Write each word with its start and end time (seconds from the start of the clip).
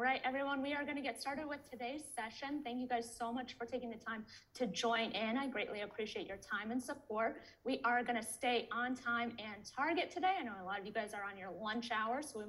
right, 0.00 0.20
everyone, 0.24 0.62
we 0.62 0.72
are 0.72 0.82
going 0.82 0.96
to 0.96 1.02
get 1.02 1.20
started 1.20 1.46
with 1.46 1.68
today's 1.70 2.02
session. 2.16 2.62
Thank 2.64 2.80
you 2.80 2.88
guys 2.88 3.12
so 3.18 3.32
much 3.32 3.56
for 3.58 3.66
taking 3.66 3.90
the 3.90 3.96
time 3.96 4.24
to 4.54 4.66
join 4.66 5.10
in. 5.10 5.36
I 5.36 5.46
greatly 5.46 5.82
appreciate 5.82 6.26
your 6.26 6.38
time 6.38 6.70
and 6.70 6.82
support. 6.82 7.42
We 7.64 7.80
are 7.84 8.02
going 8.02 8.16
to 8.16 8.26
stay 8.26 8.68
on 8.72 8.94
time 8.94 9.32
and 9.38 9.64
target 9.76 10.10
today. 10.10 10.36
I 10.40 10.42
know 10.42 10.52
a 10.62 10.64
lot 10.64 10.80
of 10.80 10.86
you 10.86 10.92
guys 10.92 11.12
are 11.12 11.22
on 11.30 11.36
your 11.36 11.50
lunch 11.62 11.90
hour, 11.92 12.22
so 12.22 12.38
we 12.38 12.44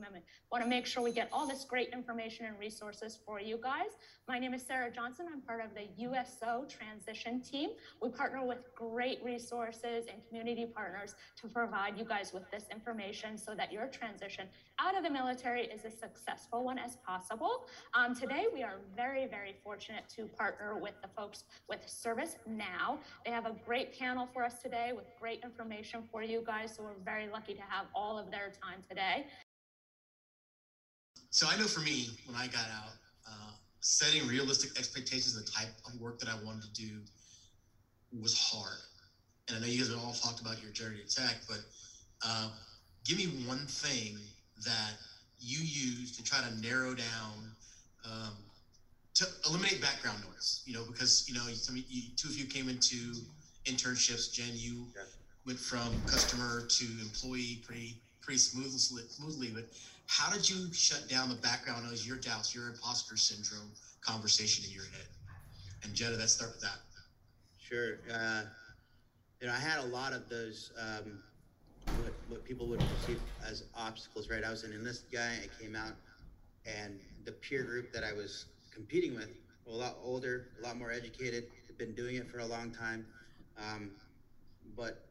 want 0.52 0.64
to 0.64 0.70
make 0.70 0.86
sure 0.86 1.04
we 1.04 1.12
get 1.12 1.30
all 1.34 1.48
this 1.48 1.66
great 1.66 1.90
information 1.90 2.46
and 2.46 2.58
resources 2.58 3.20
for 3.26 3.42
you 3.42 3.60
guys. 3.62 3.90
My 4.28 4.40
name 4.40 4.54
is 4.54 4.62
Sarah 4.62 4.92
Johnson. 4.92 5.26
I'm 5.32 5.42
part 5.42 5.62
of 5.62 5.72
the 5.74 5.88
USO 6.04 6.66
transition 6.70 7.42
team. 7.42 7.72
We 8.02 8.10
partner 8.10 8.46
with 8.46 8.60
great 8.76 9.20
resources 9.24 10.06
and 10.12 10.22
community 10.28 10.66
partners 10.66 11.16
to 11.42 11.48
provide 11.48 11.98
you 11.98 12.06
guys 12.06 12.32
with 12.34 12.50
this 12.50 12.66
information 12.72 13.38
so 13.38 13.56
that 13.56 13.74
your 13.74 13.88
transition 13.88 14.48
out 14.80 14.96
of 14.96 15.04
the 15.04 15.10
military 15.10 15.64
is 15.64 15.86
a 15.86 15.92
successful 15.92 16.64
one 16.64 16.78
as 16.78 16.96
possible. 17.06 17.41
Um, 17.94 18.16
today, 18.16 18.46
we 18.54 18.64
are 18.64 18.76
very, 18.96 19.26
very 19.26 19.56
fortunate 19.64 20.04
to 20.16 20.26
partner 20.26 20.78
with 20.78 20.94
the 21.02 21.08
folks 21.10 21.44
with 21.68 21.80
Service 21.88 22.38
Now. 22.48 23.00
They 23.26 23.32
have 23.32 23.46
a 23.46 23.56
great 23.66 23.98
panel 23.98 24.28
for 24.34 24.44
us 24.44 24.62
today 24.62 24.92
with 24.96 25.06
great 25.20 25.44
information 25.44 26.04
for 26.12 26.24
you 26.24 26.44
guys. 26.46 26.76
So 26.76 26.84
we're 26.84 27.04
very 27.04 27.28
lucky 27.30 27.54
to 27.54 27.62
have 27.62 27.88
all 27.94 28.18
of 28.18 28.32
their 28.32 28.52
time 28.62 28.82
today. 28.88 29.26
So 31.32 31.48
I 31.50 31.58
know 31.58 31.66
for 31.66 31.82
me, 31.82 32.10
when 32.26 32.36
I 32.36 32.48
got 32.48 32.68
out, 32.74 32.94
uh, 33.28 33.52
setting 33.82 34.28
realistic 34.28 34.78
expectations 34.78 35.36
of 35.36 35.46
the 35.46 35.52
type 35.52 35.70
of 35.86 36.00
work 36.00 36.20
that 36.20 36.30
I 36.30 36.36
wanted 36.46 36.64
to 36.64 36.74
do 36.74 37.00
was 38.22 38.38
hard. 38.38 38.78
And 39.48 39.58
I 39.58 39.60
know 39.62 39.68
you 39.68 39.80
guys 39.80 39.90
have 39.90 40.04
all 40.04 40.14
talked 40.14 40.42
about 40.42 40.62
your 40.62 40.72
journey 40.72 41.00
to 41.06 41.16
tech, 41.16 41.38
but 41.48 41.60
uh, 42.26 42.50
give 43.06 43.18
me 43.18 43.26
one 43.48 43.66
thing 43.68 44.18
that 44.64 44.92
you 45.42 45.60
use 45.60 46.16
to 46.16 46.24
try 46.24 46.40
to 46.40 46.56
narrow 46.62 46.94
down 46.94 47.54
um, 48.06 48.34
to 49.14 49.26
eliminate 49.48 49.82
background 49.82 50.20
noise 50.28 50.62
you 50.66 50.74
know 50.74 50.84
because 50.86 51.26
you 51.28 51.34
know 51.34 51.46
some 51.54 51.76
you, 51.90 52.04
two 52.16 52.28
of 52.28 52.36
you 52.38 52.46
came 52.46 52.70
into 52.70 53.14
internships. 53.66 54.32
Jen 54.32 54.52
you 54.54 54.88
yeah. 54.96 55.04
went 55.46 55.60
from 55.60 55.92
customer 56.08 56.66
to 56.70 56.86
employee 57.02 57.62
pretty 57.66 57.98
pretty 58.22 58.40
smoothly 58.40 59.04
smoothly 59.10 59.50
but 59.54 59.66
how 60.08 60.32
did 60.32 60.48
you 60.48 60.72
shut 60.74 61.08
down 61.08 61.30
the 61.30 61.36
background 61.36 61.86
noise 61.86 62.06
your 62.06 62.18
doubts 62.18 62.54
your 62.54 62.68
imposter 62.70 63.18
syndrome 63.18 63.72
conversation 64.02 64.64
in 64.66 64.72
your 64.72 64.86
head? 64.86 65.06
And 65.84 65.94
Jetta, 65.94 66.16
let's 66.18 66.34
start 66.34 66.52
with 66.52 66.62
that. 66.62 66.80
Sure 67.58 67.98
uh, 68.14 68.44
you 69.40 69.48
know 69.48 69.54
i 69.54 69.58
had 69.60 69.80
a 69.80 69.86
lot 69.86 70.14
of 70.14 70.30
those 70.30 70.72
um, 70.78 71.20
what, 71.90 72.14
what 72.28 72.44
people 72.46 72.68
would 72.70 72.88
perceive 72.88 73.22
as 73.48 73.64
obstacles, 73.76 74.30
right? 74.30 74.44
I 74.44 74.50
was 74.50 74.64
an 74.64 74.74
enlisted 74.74 75.12
guy. 75.12 75.38
I 75.44 75.48
came 75.62 75.76
out, 75.76 75.94
and 76.66 77.00
the 77.26 77.32
peer 77.34 77.64
group 77.64 77.92
that 77.94 78.04
I 78.04 78.14
was 78.14 78.46
competing 78.74 79.16
with, 79.16 79.30
a 79.68 79.72
lot 79.72 79.98
older, 80.04 80.48
a 80.60 80.64
lot 80.68 80.78
more 80.78 80.92
educated, 80.92 81.46
had 81.68 81.78
been 81.78 81.94
doing 81.94 82.16
it 82.16 82.30
for 82.30 82.40
a 82.40 82.46
long 82.46 82.72
time. 82.72 83.06
Um, 83.58 83.92
but 84.76 85.04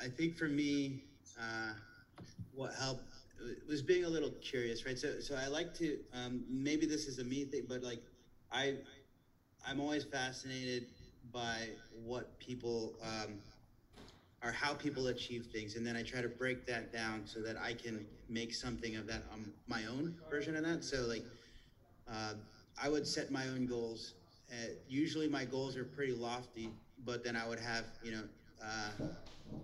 I 0.00 0.08
think 0.08 0.36
for 0.36 0.48
me, 0.48 1.02
uh, 1.38 1.72
what 2.54 2.74
helped 2.74 3.12
was 3.68 3.82
being 3.82 4.04
a 4.04 4.08
little 4.08 4.30
curious, 4.42 4.86
right? 4.86 4.98
So, 4.98 5.20
so 5.20 5.36
I 5.36 5.46
like 5.48 5.74
to 5.74 5.98
um, 6.14 6.44
maybe 6.48 6.86
this 6.86 7.06
is 7.06 7.18
a 7.18 7.24
me 7.24 7.44
thing, 7.44 7.64
but 7.68 7.82
like 7.82 8.00
I, 8.50 8.74
I'm 9.66 9.80
always 9.80 10.04
fascinated 10.04 10.86
by 11.32 11.70
what 11.90 12.38
people. 12.38 12.94
Um, 13.02 13.40
are 14.42 14.52
how 14.52 14.74
people 14.74 15.08
achieve 15.08 15.46
things, 15.46 15.76
and 15.76 15.86
then 15.86 15.96
I 15.96 16.02
try 16.02 16.20
to 16.20 16.28
break 16.28 16.66
that 16.66 16.92
down 16.92 17.22
so 17.24 17.40
that 17.42 17.56
I 17.56 17.72
can 17.72 18.06
make 18.28 18.54
something 18.54 18.96
of 18.96 19.06
that 19.06 19.22
um, 19.32 19.52
my 19.66 19.84
own 19.86 20.14
version 20.28 20.56
of 20.56 20.64
that. 20.64 20.84
So 20.84 21.06
like, 21.08 21.24
uh, 22.10 22.34
I 22.82 22.88
would 22.88 23.06
set 23.06 23.30
my 23.30 23.46
own 23.48 23.66
goals. 23.66 24.14
Uh, 24.50 24.68
usually 24.88 25.28
my 25.28 25.44
goals 25.44 25.76
are 25.76 25.84
pretty 25.84 26.12
lofty, 26.12 26.70
but 27.04 27.24
then 27.24 27.36
I 27.36 27.46
would 27.48 27.60
have 27.60 27.84
you 28.02 28.12
know. 28.12 28.22
Uh, 28.62 29.04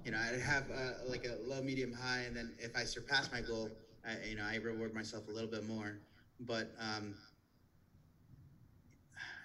you 0.04 0.12
know, 0.12 0.18
I'd 0.18 0.40
have 0.40 0.64
uh, 0.70 1.08
like 1.08 1.24
a 1.26 1.36
low, 1.48 1.62
medium, 1.62 1.92
high, 1.92 2.20
and 2.20 2.36
then 2.36 2.52
if 2.58 2.76
I 2.76 2.84
surpass 2.84 3.30
my 3.32 3.40
goal, 3.40 3.68
I, 4.06 4.28
you 4.28 4.36
know, 4.36 4.44
I 4.44 4.56
reward 4.56 4.94
myself 4.94 5.28
a 5.28 5.30
little 5.32 5.50
bit 5.50 5.66
more. 5.66 5.98
But 6.40 6.72
um, 6.80 7.14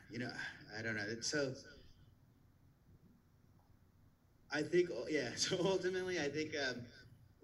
you 0.09 0.19
know, 0.19 0.31
I 0.77 0.81
don't 0.81 0.95
know. 0.95 1.03
It's 1.09 1.29
so 1.29 1.53
I 4.51 4.61
think, 4.63 4.89
oh, 4.93 5.05
yeah. 5.09 5.29
So 5.35 5.57
ultimately, 5.59 6.19
I 6.19 6.29
think 6.29 6.55
um, 6.69 6.83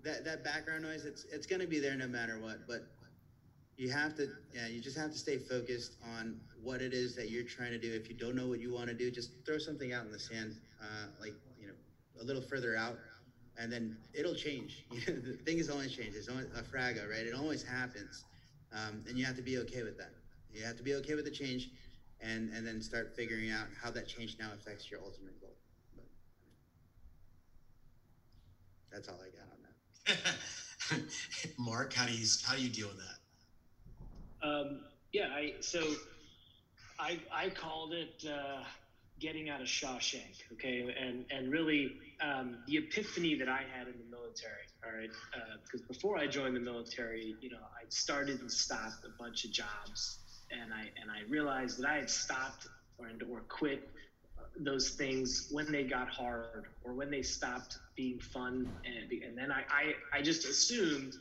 that 0.04 0.24
that 0.26 0.44
background 0.44 0.84
noise, 0.84 1.06
it's 1.06 1.26
it's 1.32 1.46
going 1.46 1.62
to 1.62 1.68
be 1.68 1.80
there 1.80 1.96
no 1.96 2.08
matter 2.08 2.40
what. 2.40 2.66
But 2.68 2.82
you 3.78 3.90
have 3.90 4.14
to, 4.16 4.28
yeah, 4.54 4.68
you 4.68 4.82
just 4.82 4.98
have 4.98 5.12
to 5.12 5.18
stay 5.18 5.38
focused 5.38 5.96
on 6.04 6.38
what 6.62 6.82
it 6.82 6.94
is 6.94 7.16
that 7.16 7.30
you're 7.30 7.44
trying 7.44 7.72
to 7.72 7.78
do. 7.78 7.94
If 7.94 8.10
you 8.10 8.16
don't 8.16 8.36
know 8.36 8.48
what 8.48 8.60
you 8.60 8.72
want 8.72 8.88
to 8.90 8.94
do, 8.94 9.10
just 9.12 9.32
throw 9.46 9.58
something 9.58 9.94
out 9.94 10.06
in 10.06 10.12
the 10.12 10.20
sand, 10.20 10.56
uh, 10.82 11.08
like 11.20 11.36
you 11.60 11.68
know, 11.68 11.74
a 12.22 12.24
little 12.24 12.42
further 12.42 12.76
out, 12.76 13.00
and 13.58 13.72
then 13.72 13.96
it'll 14.14 14.36
change. 14.36 14.86
the 15.06 15.38
things 15.46 15.70
always 15.70 15.92
change. 15.92 16.16
It's 16.16 16.28
always 16.30 16.48
a 16.56 16.64
FRAGO, 16.64 17.08
right? 17.10 17.26
It 17.26 17.34
always 17.34 17.64
happens, 17.64 18.26
um, 18.72 19.04
and 19.08 19.18
you 19.18 19.26
have 19.26 19.36
to 19.36 19.42
be 19.42 19.58
okay 19.60 19.84
with 19.84 19.98
that. 19.98 20.12
You 20.52 20.64
have 20.64 20.76
to 20.78 20.84
be 20.84 20.96
okay 20.96 21.16
with 21.16 21.26
the 21.26 21.32
change, 21.32 21.70
and 22.22 22.50
and 22.50 22.66
then 22.66 22.82
start 22.82 23.12
figuring 23.16 23.50
out 23.52 23.68
how 23.82 23.92
that 23.92 24.08
change 24.08 24.36
now 24.40 24.52
affects 24.54 24.90
your 24.92 25.00
ultimate 25.02 25.40
goal. 25.40 25.56
That's 28.92 29.08
all 29.08 29.20
I 29.22 29.30
got 29.30 29.48
on 29.52 29.60
that. 29.64 31.02
Mark, 31.58 31.94
how 31.94 32.06
do 32.06 32.14
you 32.14 32.26
how 32.46 32.56
do 32.56 32.62
you 32.62 32.70
deal 32.70 32.88
with 32.88 32.98
that? 32.98 34.48
Um, 34.48 34.82
yeah, 35.12 35.28
I 35.34 35.54
so 35.62 35.82
I 37.00 37.20
I 37.32 37.50
called 37.50 37.94
it 37.94 38.26
uh, 38.28 38.64
getting 39.20 39.50
out 39.50 39.62
of 39.62 39.68
Shawshank. 39.68 40.42
Okay, 40.54 40.94
and 41.00 41.26
and 41.32 41.52
really 41.52 41.94
um, 42.22 42.58
the 42.68 42.78
epiphany 42.78 43.36
that 43.36 43.50
I 43.50 43.62
had 43.74 43.88
in 43.88 43.94
the 43.98 44.10
military. 44.10 44.68
All 44.86 44.98
right, 44.98 45.10
because 45.64 45.82
uh, 45.82 45.88
before 45.88 46.18
I 46.18 46.28
joined 46.28 46.56
the 46.56 46.60
military, 46.60 47.36
you 47.42 47.50
know, 47.50 47.58
I 47.58 47.86
started 47.90 48.42
and 48.42 48.52
stopped 48.52 49.06
a 49.06 49.22
bunch 49.22 49.46
of 49.46 49.52
jobs, 49.52 50.20
and 50.52 50.74
I 50.74 50.90
and 51.02 51.10
I 51.10 51.30
realized 51.30 51.80
that 51.80 51.90
I 51.90 51.96
had 51.96 52.10
stopped 52.10 52.68
or 52.98 53.08
or 53.32 53.42
quit 53.42 53.90
those 54.60 54.92
things 54.92 55.48
when 55.52 55.72
they 55.72 55.84
got 55.84 56.10
hard 56.10 56.66
or 56.84 56.94
when 56.94 57.10
they 57.10 57.22
stopped 57.22 57.78
being 57.96 58.20
fun 58.20 58.72
and 58.86 59.12
and 59.24 59.38
then 59.38 59.52
I 59.52 59.64
I, 59.70 60.18
I 60.20 60.22
just 60.22 60.46
assumed 60.46 61.16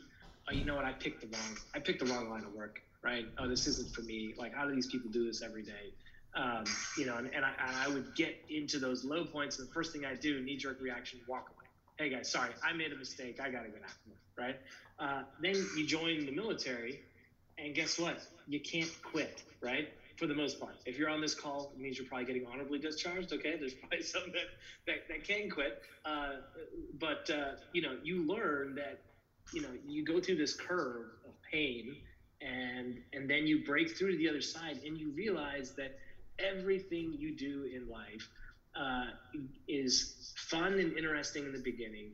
oh, 0.49 0.53
you 0.53 0.65
know 0.65 0.75
what? 0.75 0.85
I 0.85 0.93
picked 0.93 1.21
the 1.21 1.27
wrong 1.27 1.57
I 1.73 1.79
picked 1.79 2.05
the 2.05 2.11
wrong 2.11 2.29
line 2.29 2.43
of 2.43 2.53
work 2.53 2.81
right? 3.03 3.27
Oh 3.37 3.47
this 3.47 3.67
isn't 3.67 3.91
for 3.91 4.01
me. 4.01 4.33
Like 4.37 4.53
how 4.53 4.65
do 4.65 4.73
these 4.73 4.87
people 4.87 5.11
do 5.11 5.25
this 5.25 5.41
every 5.41 5.63
day? 5.63 5.93
Um, 6.35 6.63
you 6.97 7.05
know 7.05 7.17
and, 7.17 7.29
and, 7.33 7.45
I, 7.45 7.51
I 7.85 7.87
would 7.89 8.15
get 8.15 8.35
into 8.49 8.79
those 8.79 9.03
low 9.03 9.23
points 9.23 9.59
and 9.59 9.67
the 9.67 9.71
first 9.71 9.91
thing 9.91 10.03
I 10.03 10.15
do 10.15 10.41
knee 10.41 10.57
jerk 10.57 10.81
reaction 10.81 11.19
walk 11.27 11.51
away. 11.55 11.67
Hey 11.99 12.09
guys 12.09 12.31
sorry 12.31 12.49
I 12.63 12.73
made 12.73 12.91
a 12.91 12.97
mistake. 12.97 13.39
I 13.39 13.49
gotta 13.49 13.69
get 13.69 13.83
out 13.83 14.15
right? 14.37 14.55
Uh, 14.97 15.23
then 15.41 15.55
you 15.77 15.85
join 15.85 16.25
the 16.25 16.31
military 16.31 17.01
and 17.57 17.75
guess 17.75 17.99
what? 17.99 18.19
You 18.47 18.59
can't 18.59 18.91
quit 19.03 19.43
right? 19.61 19.89
For 20.17 20.27
the 20.27 20.35
most 20.35 20.59
part. 20.59 20.75
If 20.85 20.97
you're 20.97 21.09
on 21.09 21.21
this 21.21 21.33
call, 21.33 21.71
it 21.75 21.81
means 21.81 21.97
you're 21.97 22.07
probably 22.07 22.25
getting 22.25 22.45
honorably 22.45 22.77
discharged. 22.77 23.33
Okay, 23.33 23.57
there's 23.57 23.73
probably 23.73 24.01
some 24.03 24.31
that 24.31 24.45
that, 24.85 25.07
that 25.07 25.23
can 25.27 25.49
quit, 25.49 25.81
uh, 26.05 26.33
but 26.99 27.29
uh, 27.31 27.55
you 27.73 27.81
know 27.81 27.97
you 28.03 28.23
learn 28.27 28.75
that 28.75 28.99
you 29.53 29.61
know 29.61 29.69
you 29.85 30.03
go 30.03 30.19
through 30.19 30.37
this 30.37 30.55
curve 30.55 31.07
of 31.25 31.33
pain, 31.51 31.95
and 32.41 32.99
and 33.13 33.29
then 33.29 33.47
you 33.47 33.63
break 33.63 33.95
through 33.97 34.11
to 34.11 34.17
the 34.17 34.29
other 34.29 34.41
side, 34.41 34.79
and 34.85 34.97
you 34.97 35.11
realize 35.15 35.73
that 35.77 35.91
everything 36.39 37.13
you 37.13 37.35
do 37.35 37.69
in 37.73 37.87
life 37.87 38.27
uh, 38.75 39.05
is 39.67 40.33
fun 40.35 40.79
and 40.79 40.97
interesting 40.97 41.45
in 41.45 41.51
the 41.53 41.61
beginning. 41.63 42.11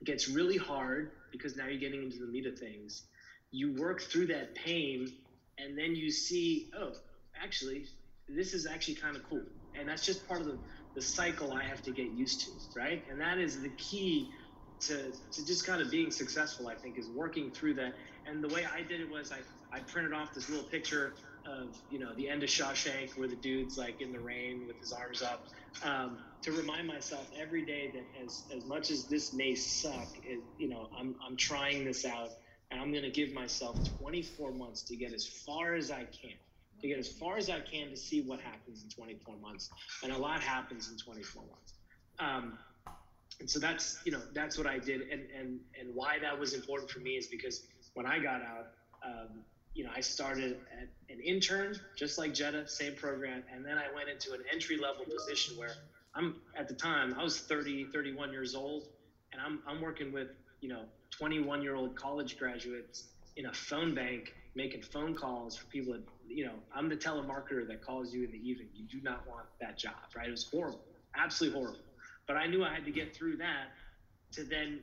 It 0.00 0.04
gets 0.04 0.28
really 0.28 0.56
hard 0.56 1.12
because 1.32 1.56
now 1.56 1.66
you're 1.66 1.80
getting 1.80 2.02
into 2.02 2.18
the 2.18 2.26
meat 2.26 2.46
of 2.46 2.58
things. 2.58 3.02
You 3.50 3.74
work 3.76 4.00
through 4.02 4.26
that 4.26 4.54
pain 4.54 5.08
and 5.58 5.76
then 5.76 5.94
you 5.94 6.10
see, 6.10 6.70
oh, 6.78 6.92
actually, 7.40 7.86
this 8.28 8.54
is 8.54 8.66
actually 8.66 8.94
kind 8.94 9.16
of 9.16 9.22
cool. 9.22 9.44
And 9.74 9.88
that's 9.88 10.04
just 10.04 10.26
part 10.26 10.40
of 10.40 10.46
the, 10.46 10.58
the 10.94 11.02
cycle 11.02 11.52
I 11.52 11.64
have 11.64 11.82
to 11.82 11.92
get 11.92 12.10
used 12.10 12.42
to, 12.42 12.50
right? 12.80 13.02
And 13.10 13.20
that 13.20 13.38
is 13.38 13.60
the 13.60 13.70
key 13.70 14.30
to, 14.80 15.12
to 15.32 15.46
just 15.46 15.66
kind 15.66 15.82
of 15.82 15.90
being 15.90 16.10
successful, 16.10 16.68
I 16.68 16.74
think, 16.74 16.98
is 16.98 17.08
working 17.08 17.50
through 17.50 17.74
that. 17.74 17.94
And 18.26 18.42
the 18.42 18.48
way 18.48 18.64
I 18.64 18.82
did 18.82 19.00
it 19.00 19.10
was 19.10 19.32
I, 19.32 19.38
I 19.76 19.80
printed 19.80 20.12
off 20.12 20.34
this 20.34 20.48
little 20.48 20.68
picture 20.68 21.14
of, 21.46 21.76
you 21.90 21.98
know, 21.98 22.14
the 22.14 22.28
end 22.28 22.42
of 22.42 22.48
Shawshank 22.48 23.16
where 23.18 23.28
the 23.28 23.36
dude's 23.36 23.78
like 23.78 24.00
in 24.00 24.12
the 24.12 24.20
rain 24.20 24.66
with 24.66 24.78
his 24.80 24.92
arms 24.92 25.22
up 25.22 25.46
um, 25.84 26.18
to 26.42 26.52
remind 26.52 26.86
myself 26.86 27.30
every 27.38 27.64
day 27.64 27.90
that 27.94 28.24
as, 28.24 28.44
as 28.54 28.64
much 28.66 28.90
as 28.90 29.04
this 29.04 29.32
may 29.32 29.54
suck, 29.54 30.08
it, 30.22 30.40
you 30.58 30.68
know, 30.68 30.88
I'm, 30.98 31.14
I'm 31.26 31.36
trying 31.36 31.84
this 31.84 32.04
out 32.04 32.30
and 32.70 32.80
I'm 32.80 32.90
going 32.90 33.04
to 33.04 33.10
give 33.10 33.32
myself 33.32 33.76
24 33.98 34.52
months 34.52 34.82
to 34.82 34.96
get 34.96 35.12
as 35.12 35.26
far 35.26 35.74
as 35.74 35.90
I 35.90 36.04
can 36.04 36.36
to 36.80 36.88
get 36.88 36.98
as 36.98 37.08
far 37.08 37.36
as 37.36 37.50
I 37.50 37.60
can 37.60 37.90
to 37.90 37.96
see 37.96 38.22
what 38.22 38.40
happens 38.40 38.82
in 38.82 38.90
24 38.90 39.36
months. 39.36 39.68
And 40.02 40.12
a 40.12 40.18
lot 40.18 40.40
happens 40.40 40.90
in 40.90 40.96
24 40.96 41.42
months. 41.42 41.74
Um, 42.20 42.58
and 43.40 43.48
so 43.48 43.58
that's, 43.58 43.98
you 44.04 44.12
know, 44.12 44.20
that's 44.32 44.58
what 44.58 44.66
I 44.66 44.78
did. 44.78 45.02
And, 45.02 45.22
and, 45.38 45.60
and 45.78 45.94
why 45.94 46.18
that 46.18 46.38
was 46.38 46.54
important 46.54 46.90
for 46.90 46.98
me 47.00 47.12
is 47.12 47.26
because 47.26 47.62
when 47.94 48.06
I 48.06 48.18
got 48.18 48.42
out, 48.42 48.66
um, 49.04 49.44
you 49.74 49.84
know, 49.84 49.90
I 49.94 50.00
started 50.00 50.56
an 51.08 51.20
intern, 51.20 51.78
just 51.96 52.18
like 52.18 52.34
Jetta, 52.34 52.66
same 52.66 52.94
program, 52.94 53.44
and 53.54 53.64
then 53.64 53.78
I 53.78 53.86
went 53.94 54.08
into 54.08 54.32
an 54.32 54.40
entry 54.52 54.76
level 54.76 55.04
position 55.04 55.56
where 55.56 55.70
I'm 56.14 56.34
at 56.56 56.66
the 56.66 56.74
time 56.74 57.14
I 57.16 57.22
was 57.22 57.38
30, 57.38 57.86
31 57.92 58.32
years 58.32 58.56
old, 58.56 58.88
and 59.32 59.40
I'm 59.40 59.60
I'm 59.68 59.80
working 59.80 60.10
with 60.10 60.28
you 60.60 60.68
know 60.68 60.82
21 61.10 61.62
year 61.62 61.76
old 61.76 61.94
college 61.94 62.36
graduates 62.36 63.04
in 63.36 63.46
a 63.46 63.52
phone 63.52 63.94
bank 63.94 64.32
making 64.56 64.82
phone 64.82 65.14
calls 65.14 65.56
for 65.56 65.66
people 65.66 65.92
that 65.92 66.02
you 66.26 66.44
know 66.44 66.54
I'm 66.74 66.88
the 66.88 66.96
telemarketer 66.96 67.66
that 67.68 67.80
calls 67.80 68.12
you 68.12 68.24
in 68.24 68.32
the 68.32 68.48
evening. 68.48 68.68
You 68.74 68.84
do 68.86 69.00
not 69.02 69.26
want 69.28 69.46
that 69.60 69.78
job, 69.78 69.94
right? 70.16 70.26
It 70.26 70.32
was 70.32 70.48
horrible, 70.50 70.80
absolutely 71.14 71.60
horrible. 71.60 71.80
But 72.28 72.36
I 72.36 72.46
knew 72.46 72.62
I 72.62 72.72
had 72.72 72.84
to 72.84 72.92
get 72.92 73.16
through 73.16 73.38
that 73.38 73.72
to 74.32 74.44
then 74.44 74.80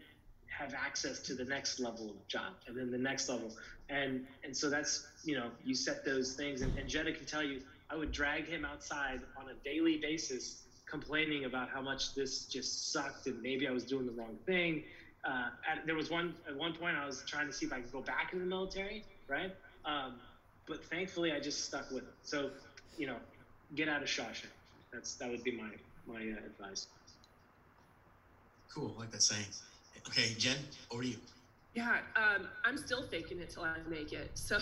have 0.47 0.73
access 0.73 1.19
to 1.19 1.35
the 1.35 1.45
next 1.45 1.79
level 1.79 2.09
of 2.09 2.27
job 2.27 2.53
and 2.67 2.75
then 2.75 2.91
the 2.91 2.97
next 2.97 3.29
level. 3.29 3.51
And 3.89 4.25
and 4.43 4.55
so 4.55 4.69
that's 4.69 5.05
you 5.23 5.35
know 5.35 5.51
you 5.63 5.75
set 5.75 6.03
those 6.03 6.33
things. 6.33 6.61
And, 6.61 6.77
and 6.77 6.89
jenna 6.89 7.13
can 7.13 7.25
tell 7.25 7.43
you 7.43 7.61
i 7.91 7.95
would 7.95 8.11
drag 8.11 8.47
him 8.47 8.65
outside 8.65 9.21
on 9.37 9.49
a 9.49 9.53
daily 9.63 9.97
basis 9.97 10.63
complaining 10.89 11.45
about 11.45 11.69
how 11.69 11.81
much 11.81 12.15
this 12.15 12.45
just 12.45 12.91
sucked 12.91 13.27
and 13.27 13.41
maybe 13.41 13.67
i 13.67 13.71
was 13.71 13.83
doing 13.83 14.05
the 14.05 14.11
wrong 14.13 14.37
thing. 14.45 14.83
Uh, 15.23 15.49
at, 15.69 15.85
there 15.85 15.95
was 15.95 16.09
one 16.09 16.33
at 16.47 16.55
one 16.55 16.73
point 16.73 16.95
i 16.97 17.05
was 17.05 17.23
trying 17.27 17.47
to 17.47 17.53
see 17.53 17.65
if 17.65 17.73
i 17.73 17.79
could 17.79 17.91
go 17.91 18.01
back 18.01 18.33
in 18.33 18.39
the 18.39 18.45
military 18.45 19.03
right? 19.27 19.51
Um, 19.85 20.15
but 20.67 20.83
thankfully 20.85 21.31
i 21.31 21.39
just 21.39 21.65
stuck 21.65 21.91
with 21.91 22.03
it. 22.03 22.13
So 22.23 22.49
you 22.97 23.07
know 23.07 23.17
get 23.75 23.87
out 23.87 24.01
of 24.01 24.07
shawshank. 24.07 24.53
That's 24.91 25.15
that 25.15 25.29
would 25.29 25.43
be 25.43 25.51
my 25.51 25.69
my 26.07 26.21
uh, 26.21 26.45
advice 26.45 26.87
Cool, 28.75 28.93
I 28.97 29.01
like 29.01 29.11
that 29.11 29.23
saying. 29.23 29.45
Okay, 30.05 30.35
Jen, 30.37 30.57
over 30.91 31.01
to 31.01 31.07
you. 31.07 31.15
Yeah, 31.75 31.99
um, 32.17 32.47
I'm 32.65 32.77
still 32.77 33.03
faking 33.03 33.39
it 33.39 33.49
till 33.49 33.63
I 33.63 33.77
make 33.89 34.11
it. 34.11 34.31
So 34.35 34.57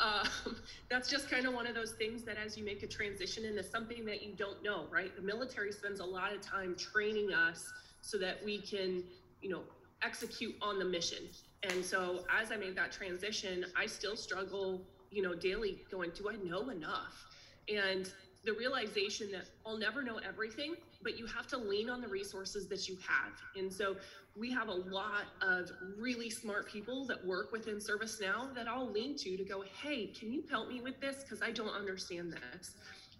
um, 0.00 0.56
that's 0.90 1.08
just 1.08 1.30
kind 1.30 1.46
of 1.46 1.54
one 1.54 1.66
of 1.66 1.74
those 1.74 1.92
things 1.92 2.24
that 2.24 2.36
as 2.36 2.58
you 2.58 2.64
make 2.64 2.82
a 2.82 2.86
transition 2.86 3.46
into 3.46 3.62
something 3.62 4.04
that 4.04 4.22
you 4.22 4.32
don't 4.36 4.62
know, 4.62 4.84
right? 4.90 5.14
The 5.16 5.22
military 5.22 5.72
spends 5.72 6.00
a 6.00 6.04
lot 6.04 6.34
of 6.34 6.42
time 6.42 6.76
training 6.76 7.32
us 7.32 7.72
so 8.02 8.18
that 8.18 8.44
we 8.44 8.58
can, 8.58 9.02
you 9.40 9.48
know, 9.48 9.62
execute 10.02 10.54
on 10.60 10.78
the 10.78 10.84
mission. 10.84 11.24
And 11.62 11.82
so 11.82 12.26
as 12.38 12.52
I 12.52 12.56
made 12.56 12.76
that 12.76 12.92
transition, 12.92 13.64
I 13.74 13.86
still 13.86 14.16
struggle, 14.16 14.82
you 15.10 15.22
know, 15.22 15.34
daily 15.34 15.78
going, 15.90 16.10
do 16.14 16.28
I 16.28 16.36
know 16.36 16.68
enough? 16.68 17.26
And 17.68 18.12
the 18.46 18.52
realization 18.52 19.30
that 19.32 19.46
I'll 19.66 19.76
never 19.76 20.02
know 20.04 20.20
everything, 20.26 20.76
but 21.02 21.18
you 21.18 21.26
have 21.26 21.48
to 21.48 21.58
lean 21.58 21.90
on 21.90 22.00
the 22.00 22.06
resources 22.06 22.68
that 22.68 22.88
you 22.88 22.96
have. 23.06 23.32
And 23.56 23.70
so 23.70 23.96
we 24.36 24.52
have 24.52 24.68
a 24.68 24.74
lot 24.74 25.24
of 25.42 25.68
really 25.98 26.30
smart 26.30 26.68
people 26.68 27.04
that 27.06 27.26
work 27.26 27.50
within 27.50 27.76
ServiceNow 27.78 28.54
that 28.54 28.68
I'll 28.68 28.88
lean 28.88 29.16
to 29.16 29.36
to 29.36 29.44
go, 29.44 29.64
hey, 29.82 30.06
can 30.06 30.32
you 30.32 30.44
help 30.48 30.68
me 30.68 30.80
with 30.80 31.00
this? 31.00 31.24
Because 31.24 31.42
I 31.42 31.50
don't 31.50 31.74
understand 31.74 32.32
this. 32.32 32.76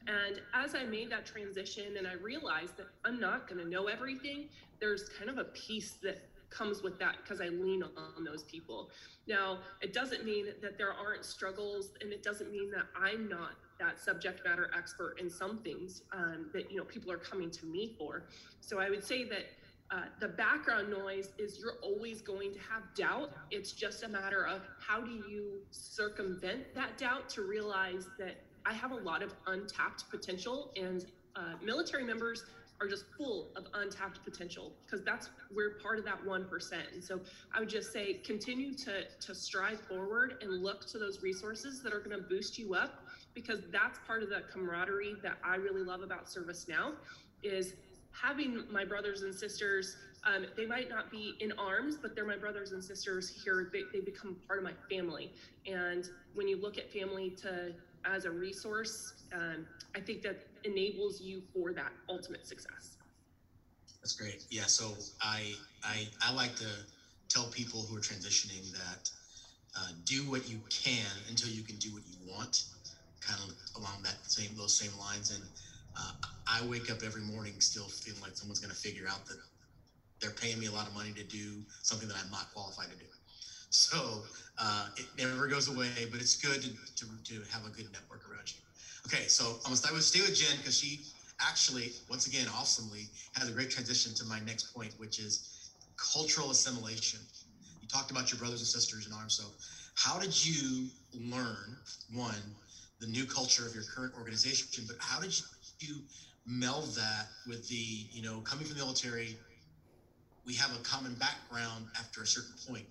And 0.07 0.41
as 0.55 0.77
I 0.77 0.85
made 0.85 1.11
that 1.11 1.27
transition 1.27 1.97
and 1.99 2.07
I 2.07 2.13
realized 2.15 2.77
that 2.77 2.87
I'm 3.05 3.19
not 3.19 3.49
going 3.49 3.61
to 3.61 3.69
know 3.69 3.89
everything, 3.89 4.49
there's 4.79 5.09
kind 5.09 5.29
of 5.29 5.39
a 5.39 5.45
piece 5.45 5.95
that 6.05 6.29
comes 6.51 6.85
with 6.85 7.01
that 7.01 7.17
because 7.23 7.41
I 7.41 7.49
lean 7.49 7.83
on 7.83 8.25
those 8.25 8.45
people. 8.45 8.91
Now, 9.27 9.59
it 9.81 9.93
doesn't 9.93 10.25
mean 10.25 10.47
that 10.63 10.79
there 10.79 10.93
aren't 10.93 11.25
struggles 11.25 11.91
and 12.01 12.13
it 12.13 12.23
doesn't 12.23 12.53
mean 12.53 12.71
that 12.71 12.85
I'm 12.97 13.29
not 13.29 13.57
that 13.79 13.99
subject 13.99 14.45
matter 14.45 14.71
expert 14.77 15.19
in 15.21 15.29
some 15.31 15.59
things 15.59 16.03
um, 16.13 16.47
that 16.53 16.71
you 16.71 16.79
know 16.79 16.85
people 16.85 17.11
are 17.11 17.19
coming 17.19 17.51
to 17.51 17.67
me 17.67 17.95
for. 17.99 18.25
So 18.61 18.79
I 18.79 18.91
would 18.91 19.05
say 19.05 19.25
that 19.25 19.47
uh, 19.91 20.03
the 20.21 20.29
background 20.29 20.91
noise 20.91 21.31
is 21.39 21.59
you're 21.61 21.79
always 21.83 22.21
going 22.21 22.53
to 22.53 22.59
have 22.59 22.83
doubt. 22.97 23.31
It's 23.51 23.73
just 23.73 24.03
a 24.03 24.09
matter 24.09 24.47
of 24.47 24.63
how 24.79 25.01
do 25.01 25.13
you 25.13 25.61
circumvent 25.71 26.75
that 26.75 26.99
doubt 26.99 27.29
to 27.31 27.43
realize 27.43 28.09
that 28.19 28.37
I 28.65 28.73
have 28.73 28.91
a 28.91 28.97
lot 28.97 29.23
of 29.23 29.33
untapped 29.47 30.11
potential, 30.11 30.73
and 30.77 31.07
uh, 31.37 31.55
military 31.63 32.03
members 32.03 32.45
are 32.81 32.87
just 32.87 33.05
full 33.17 33.49
of 33.57 33.67
untapped 33.75 34.23
potential 34.25 34.73
because 34.85 35.05
that's 35.05 35.31
we're 35.55 35.79
part 35.83 35.99
of 35.99 36.05
that 36.05 36.23
1% 36.25 36.73
and 36.93 37.03
so 37.03 37.21
i 37.55 37.61
would 37.61 37.69
just 37.69 37.93
say 37.93 38.15
continue 38.25 38.75
to 38.75 39.05
to 39.21 39.35
strive 39.35 39.81
forward 39.81 40.37
and 40.43 40.63
look 40.63 40.87
to 40.87 40.99
those 40.99 41.23
resources 41.23 41.83
that 41.83 41.93
are 41.93 42.01
going 42.01 42.17
to 42.17 42.23
boost 42.29 42.59
you 42.59 42.75
up 42.75 43.06
because 43.37 43.61
that's 43.71 43.99
part 44.07 44.23
of 44.23 44.31
the 44.31 44.43
camaraderie 44.51 45.15
that 45.23 45.37
I 45.45 45.57
really 45.57 45.83
love 45.83 46.03
about 46.03 46.27
ServiceNow 46.27 46.95
is 47.45 47.75
having 48.11 48.65
my 48.73 48.85
brothers 48.85 49.23
and 49.23 49.33
sisters. 49.33 49.97
Um, 50.25 50.47
they 50.57 50.67
might 50.67 50.89
not 50.89 51.11
be 51.11 51.35
in 51.41 51.53
arms, 51.53 51.97
but 52.01 52.17
they're 52.17 52.27
my 52.27 52.39
brothers 52.39 52.73
and 52.73 52.83
sisters 52.83 53.29
here. 53.45 53.71
They, 53.71 53.83
they 53.93 54.01
become 54.01 54.39
part 54.49 54.59
of 54.59 54.65
my 54.65 54.73
family. 54.91 55.31
And 55.67 56.09
when 56.35 56.49
you 56.49 56.57
look 56.61 56.79
at 56.79 56.91
family 56.91 57.31
to 57.43 57.73
as 58.07 58.25
a 58.25 58.31
resource, 58.31 59.13
um, 59.35 59.67
I 59.95 60.01
think 60.01 60.23
that 60.23 60.47
enables 60.65 61.21
you 61.21 61.43
for 61.53 61.73
that 61.75 61.93
ultimate 62.09 62.47
success. 62.47 62.97
That's 64.01 64.15
great. 64.15 64.45
Yeah. 64.49 64.65
So 64.65 64.95
I 65.21 65.53
I 65.85 66.07
I 66.23 66.33
like 66.33 66.55
to 66.57 66.69
tell 67.29 67.47
people 67.49 67.83
who 67.83 67.97
are 67.97 68.01
transitioning 68.01 68.73
that 68.73 69.11
uh, 69.77 69.89
do 70.05 70.23
what 70.31 70.49
you 70.49 70.61
can 70.71 71.11
until 71.29 71.51
you 71.51 71.63
can 71.63 71.77
do 71.77 71.93
what 71.93 72.03
you 72.07 72.33
want 72.33 72.65
kind 73.27 73.41
of 73.43 73.83
along 73.83 74.03
that 74.03 74.17
same 74.37 74.57
those 74.57 74.77
same 74.77 74.97
lines. 74.99 75.31
And 75.31 75.43
uh, 75.99 76.13
I 76.47 76.65
wake 76.67 76.91
up 76.91 77.03
every 77.05 77.23
morning 77.23 77.61
still 77.61 77.89
feeling 77.89 78.21
like 78.23 78.37
someone's 78.37 78.61
going 78.61 78.73
to 78.73 78.79
figure 78.79 79.07
out 79.09 79.27
that 79.27 79.39
they're 80.21 80.31
paying 80.31 80.59
me 80.59 80.67
a 80.67 80.73
lot 80.73 80.87
of 80.87 80.95
money 80.95 81.13
to 81.13 81.25
do 81.25 81.63
something 81.83 82.09
that 82.09 82.17
I'm 82.23 82.31
not 82.31 82.53
qualified 82.53 82.91
to 82.91 82.97
do. 82.97 83.07
So 83.71 84.23
uh, 84.59 84.87
it 84.97 85.07
never 85.19 85.47
goes 85.47 85.69
away, 85.69 86.07
but 86.11 86.21
it's 86.21 86.37
good 86.37 86.63
to, 86.63 86.69
to, 86.69 87.07
to 87.25 87.35
have 87.51 87.67
a 87.67 87.71
good 87.71 87.87
network 87.93 88.23
around 88.31 88.53
you. 88.53 88.61
Okay, 89.07 89.27
so 89.29 89.59
I'm 89.65 89.73
gonna 89.73 89.77
stay 89.77 89.93
with, 89.93 90.05
stay 90.05 90.21
with 90.21 90.35
Jen 90.35 90.57
because 90.59 90.79
she 90.79 91.01
actually, 91.41 91.93
once 92.09 92.27
again, 92.27 92.47
awesomely 92.57 93.09
has 93.35 93.49
a 93.49 93.53
great 93.53 93.71
transition 93.71 94.15
to 94.15 94.25
my 94.25 94.41
next 94.41 94.75
point, 94.75 94.95
which 94.99 95.19
is 95.19 95.73
cultural 95.97 96.51
assimilation. 96.51 97.21
You 97.81 97.89
talked 97.89 98.11
about 98.11 98.31
your 98.31 98.39
brothers 98.39 98.61
and 98.61 98.69
sisters 98.69 99.07
in 99.07 99.13
arms. 99.13 99.37
So, 99.37 99.53
how 99.95 100.19
did 100.19 100.35
you 100.45 100.89
learn 101.13 101.77
one 102.13 102.57
the 103.01 103.07
new 103.07 103.25
culture 103.25 103.67
of 103.67 103.75
your 103.75 103.85
current 103.85 104.15
organization, 104.19 104.85
but 104.87 104.97
how 105.01 105.21
did 105.21 105.35
you 105.81 105.97
meld 106.47 106.95
that 106.95 107.27
with 107.47 107.69
the, 107.69 108.07
you 108.11 108.23
know, 108.23 108.41
coming 108.41 108.65
from 108.65 108.79
the 108.79 108.85
military, 108.85 109.37
we 110.47 110.55
have 110.55 110.71
a 110.75 110.83
common 110.83 111.15
background 111.15 111.87
after 111.99 112.23
a 112.23 112.27
certain 112.27 112.55
point. 112.69 112.87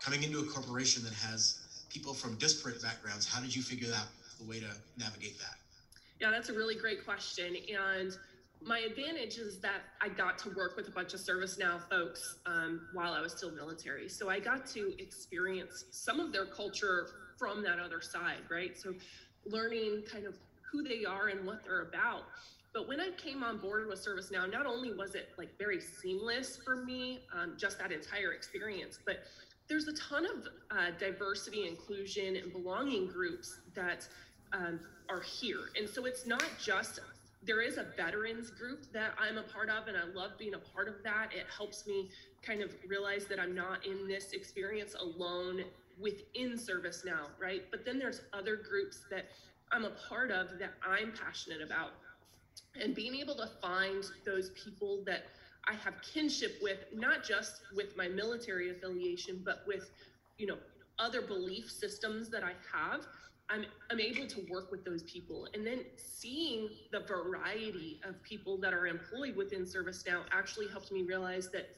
Coming 0.00 0.22
into 0.22 0.40
a 0.40 0.44
corporation 0.44 1.04
that 1.04 1.12
has 1.12 1.86
people 1.88 2.14
from 2.14 2.36
disparate 2.36 2.82
backgrounds, 2.82 3.26
how 3.26 3.40
did 3.40 3.54
you 3.54 3.62
figure 3.62 3.92
out 3.94 4.08
the 4.40 4.48
way 4.48 4.58
to 4.60 4.66
navigate 4.98 5.38
that? 5.38 5.54
Yeah, 6.20 6.30
that's 6.30 6.48
a 6.48 6.52
really 6.52 6.74
great 6.74 7.04
question. 7.04 7.56
And 7.74 8.16
my 8.62 8.80
advantage 8.80 9.38
is 9.38 9.58
that 9.60 9.80
I 10.02 10.08
got 10.08 10.38
to 10.40 10.50
work 10.50 10.76
with 10.76 10.88
a 10.88 10.90
bunch 10.90 11.14
of 11.14 11.20
ServiceNow 11.20 11.80
folks 11.88 12.38
um, 12.44 12.88
while 12.92 13.12
I 13.12 13.20
was 13.20 13.32
still 13.32 13.52
military. 13.52 14.08
So 14.08 14.28
I 14.28 14.38
got 14.38 14.66
to 14.68 14.92
experience 15.02 15.84
some 15.92 16.20
of 16.20 16.32
their 16.32 16.46
culture 16.46 17.08
from 17.38 17.62
that 17.62 17.78
other 17.78 18.02
side, 18.02 18.42
right? 18.50 18.76
So 18.76 18.92
learning 19.46 20.02
kind 20.10 20.26
of 20.26 20.34
who 20.70 20.82
they 20.82 21.04
are 21.04 21.28
and 21.28 21.46
what 21.46 21.64
they're 21.64 21.82
about. 21.82 22.22
But 22.72 22.86
when 22.86 23.00
I 23.00 23.10
came 23.16 23.42
on 23.42 23.58
board 23.58 23.88
with 23.88 24.04
ServiceNow, 24.04 24.50
not 24.50 24.64
only 24.64 24.92
was 24.92 25.14
it 25.16 25.30
like 25.36 25.58
very 25.58 25.80
seamless 25.80 26.56
for 26.64 26.76
me, 26.76 27.20
um, 27.34 27.54
just 27.58 27.78
that 27.78 27.90
entire 27.90 28.32
experience, 28.32 28.98
but 29.04 29.24
there's 29.68 29.88
a 29.88 29.92
ton 29.94 30.24
of 30.24 30.48
uh, 30.70 30.90
diversity, 30.98 31.66
inclusion, 31.66 32.36
and 32.36 32.52
belonging 32.52 33.08
groups 33.08 33.60
that 33.74 34.06
um, 34.52 34.80
are 35.08 35.20
here. 35.20 35.70
And 35.78 35.88
so 35.88 36.06
it's 36.06 36.26
not 36.26 36.44
just, 36.62 37.00
there 37.42 37.60
is 37.60 37.76
a 37.76 37.86
veterans 37.96 38.50
group 38.50 38.92
that 38.92 39.12
I'm 39.18 39.38
a 39.38 39.42
part 39.42 39.68
of, 39.68 39.88
and 39.88 39.96
I 39.96 40.04
love 40.14 40.32
being 40.38 40.54
a 40.54 40.58
part 40.58 40.88
of 40.88 41.02
that. 41.04 41.30
It 41.32 41.46
helps 41.56 41.86
me 41.86 42.08
kind 42.42 42.62
of 42.62 42.72
realize 42.88 43.26
that 43.26 43.40
I'm 43.40 43.54
not 43.54 43.86
in 43.86 44.06
this 44.06 44.32
experience 44.32 44.94
alone 44.94 45.64
within 46.00 46.52
ServiceNow, 46.52 47.26
right? 47.40 47.62
But 47.70 47.84
then 47.84 47.98
there's 47.98 48.22
other 48.32 48.56
groups 48.56 49.04
that 49.10 49.26
I'm 49.72 49.84
a 49.84 49.92
part 50.08 50.30
of 50.30 50.58
that 50.58 50.72
I'm 50.86 51.12
passionate 51.12 51.62
about. 51.62 51.90
And 52.80 52.94
being 52.94 53.14
able 53.14 53.34
to 53.36 53.48
find 53.60 54.04
those 54.24 54.50
people 54.50 55.02
that 55.06 55.24
I 55.68 55.74
have 55.74 55.94
kinship 56.02 56.58
with, 56.62 56.78
not 56.94 57.24
just 57.24 57.60
with 57.74 57.96
my 57.96 58.08
military 58.08 58.70
affiliation, 58.70 59.42
but 59.44 59.62
with, 59.66 59.90
you 60.38 60.46
know, 60.46 60.56
other 60.98 61.22
belief 61.22 61.70
systems 61.70 62.28
that 62.30 62.42
I 62.42 62.52
have, 62.72 63.06
I'm, 63.48 63.64
I'm 63.90 64.00
able 64.00 64.26
to 64.26 64.46
work 64.48 64.70
with 64.70 64.84
those 64.84 65.02
people. 65.02 65.48
And 65.54 65.66
then 65.66 65.80
seeing 65.96 66.68
the 66.92 67.00
variety 67.00 68.00
of 68.04 68.22
people 68.22 68.58
that 68.58 68.72
are 68.72 68.86
employed 68.86 69.36
within 69.36 69.62
ServiceNow 69.62 70.22
actually 70.32 70.68
helps 70.68 70.92
me 70.92 71.02
realize 71.02 71.48
that 71.50 71.68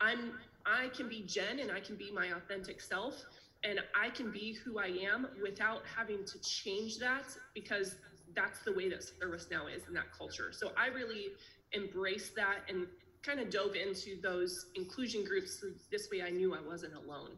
I'm 0.00 0.32
I 0.66 0.88
can 0.88 1.08
be 1.08 1.22
Jen 1.22 1.58
and 1.58 1.72
I 1.72 1.80
can 1.80 1.96
be 1.96 2.10
my 2.12 2.28
authentic 2.36 2.80
self 2.80 3.24
and 3.64 3.80
I 4.00 4.10
can 4.10 4.30
be 4.30 4.56
who 4.64 4.78
I 4.78 4.86
am 4.86 5.28
without 5.42 5.82
having 5.96 6.24
to 6.24 6.40
change 6.40 6.98
that 6.98 7.24
because 7.54 7.96
that's 8.34 8.60
the 8.60 8.72
way 8.72 8.88
that 8.88 9.00
ServiceNow 9.00 9.74
is 9.74 9.86
in 9.88 9.94
that 9.94 10.12
culture. 10.16 10.50
So 10.52 10.72
I 10.76 10.86
really 10.86 11.28
embraced 11.74 12.34
that 12.36 12.60
and 12.68 12.86
kind 13.22 13.40
of 13.40 13.50
dove 13.50 13.74
into 13.74 14.20
those 14.22 14.66
inclusion 14.74 15.24
groups. 15.24 15.60
So 15.60 15.68
this 15.90 16.08
way 16.10 16.22
I 16.22 16.30
knew 16.30 16.54
I 16.54 16.60
wasn't 16.60 16.94
alone. 16.94 17.30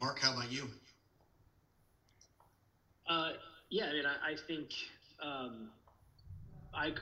Mark, 0.00 0.18
how 0.18 0.32
about 0.32 0.50
you? 0.50 0.68
Uh, 3.08 3.32
yeah, 3.70 3.86
I 3.86 3.92
mean, 3.92 4.04
I, 4.06 4.32
I 4.32 4.36
think 4.48 4.70
um, 5.22 5.70
I, 6.74 6.92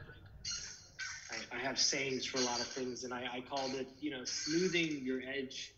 I 1.31 1.57
I 1.57 1.61
have 1.61 1.79
sayings 1.79 2.27
for 2.27 2.39
a 2.39 2.43
lot 2.43 2.61
of 2.61 2.69
things, 2.69 3.05
and 3.05 3.13
I, 3.15 3.27
I 3.33 3.41
called 3.41 3.75
it, 3.75 3.89
you 4.01 4.11
know, 4.11 4.25
smoothing 4.25 5.03
your 5.05 5.21
edge 5.23 5.73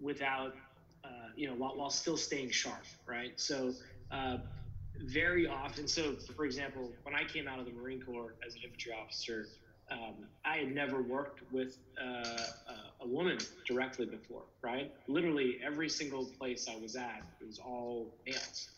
without, 0.00 0.52
uh, 1.04 1.08
you 1.36 1.48
know, 1.48 1.54
while, 1.54 1.76
while 1.76 1.90
still 1.90 2.16
staying 2.16 2.50
sharp, 2.50 2.84
right? 3.06 3.32
So 3.36 3.74
uh, 4.10 4.38
very 5.00 5.46
often, 5.46 5.88
so 5.88 6.16
for 6.36 6.44
example, 6.44 6.92
when 7.04 7.14
I 7.14 7.24
came 7.24 7.48
out 7.48 7.58
of 7.58 7.66
the 7.66 7.72
Marine 7.72 8.00
Corps 8.00 8.34
as 8.46 8.54
an 8.54 8.62
infantry 8.64 8.92
officer, 8.92 9.48
um, 9.90 10.28
I 10.44 10.58
had 10.58 10.74
never 10.74 11.02
worked 11.02 11.40
with 11.50 11.76
uh, 12.00 12.04
a, 12.04 13.04
a 13.04 13.06
woman 13.08 13.38
directly 13.66 14.06
before, 14.06 14.44
right? 14.62 14.90
Literally 15.08 15.58
every 15.64 15.88
single 15.88 16.26
place 16.38 16.66
I 16.68 16.76
was 16.76 16.96
at, 16.96 17.22
it 17.40 17.46
was 17.46 17.58
all 17.58 18.14
males 18.26 18.68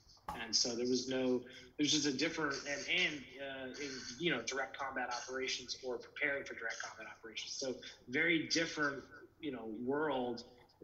and 0.42 0.54
so 0.54 0.74
there 0.74 0.86
was 0.86 1.08
no 1.08 1.40
there's 1.78 1.92
just 1.92 2.06
a 2.06 2.12
different 2.12 2.54
and 2.68 2.84
and 2.88 3.22
uh, 3.40 3.66
in 3.82 3.90
you 4.18 4.30
know 4.30 4.42
direct 4.42 4.76
combat 4.76 5.08
operations 5.10 5.76
or 5.82 5.98
preparing 5.98 6.44
for 6.44 6.54
direct 6.54 6.76
combat 6.82 7.06
operations. 7.10 7.54
So 7.56 7.74
very 8.08 8.48
different 8.52 9.02
you 9.40 9.52
know 9.52 9.70
world 9.84 10.42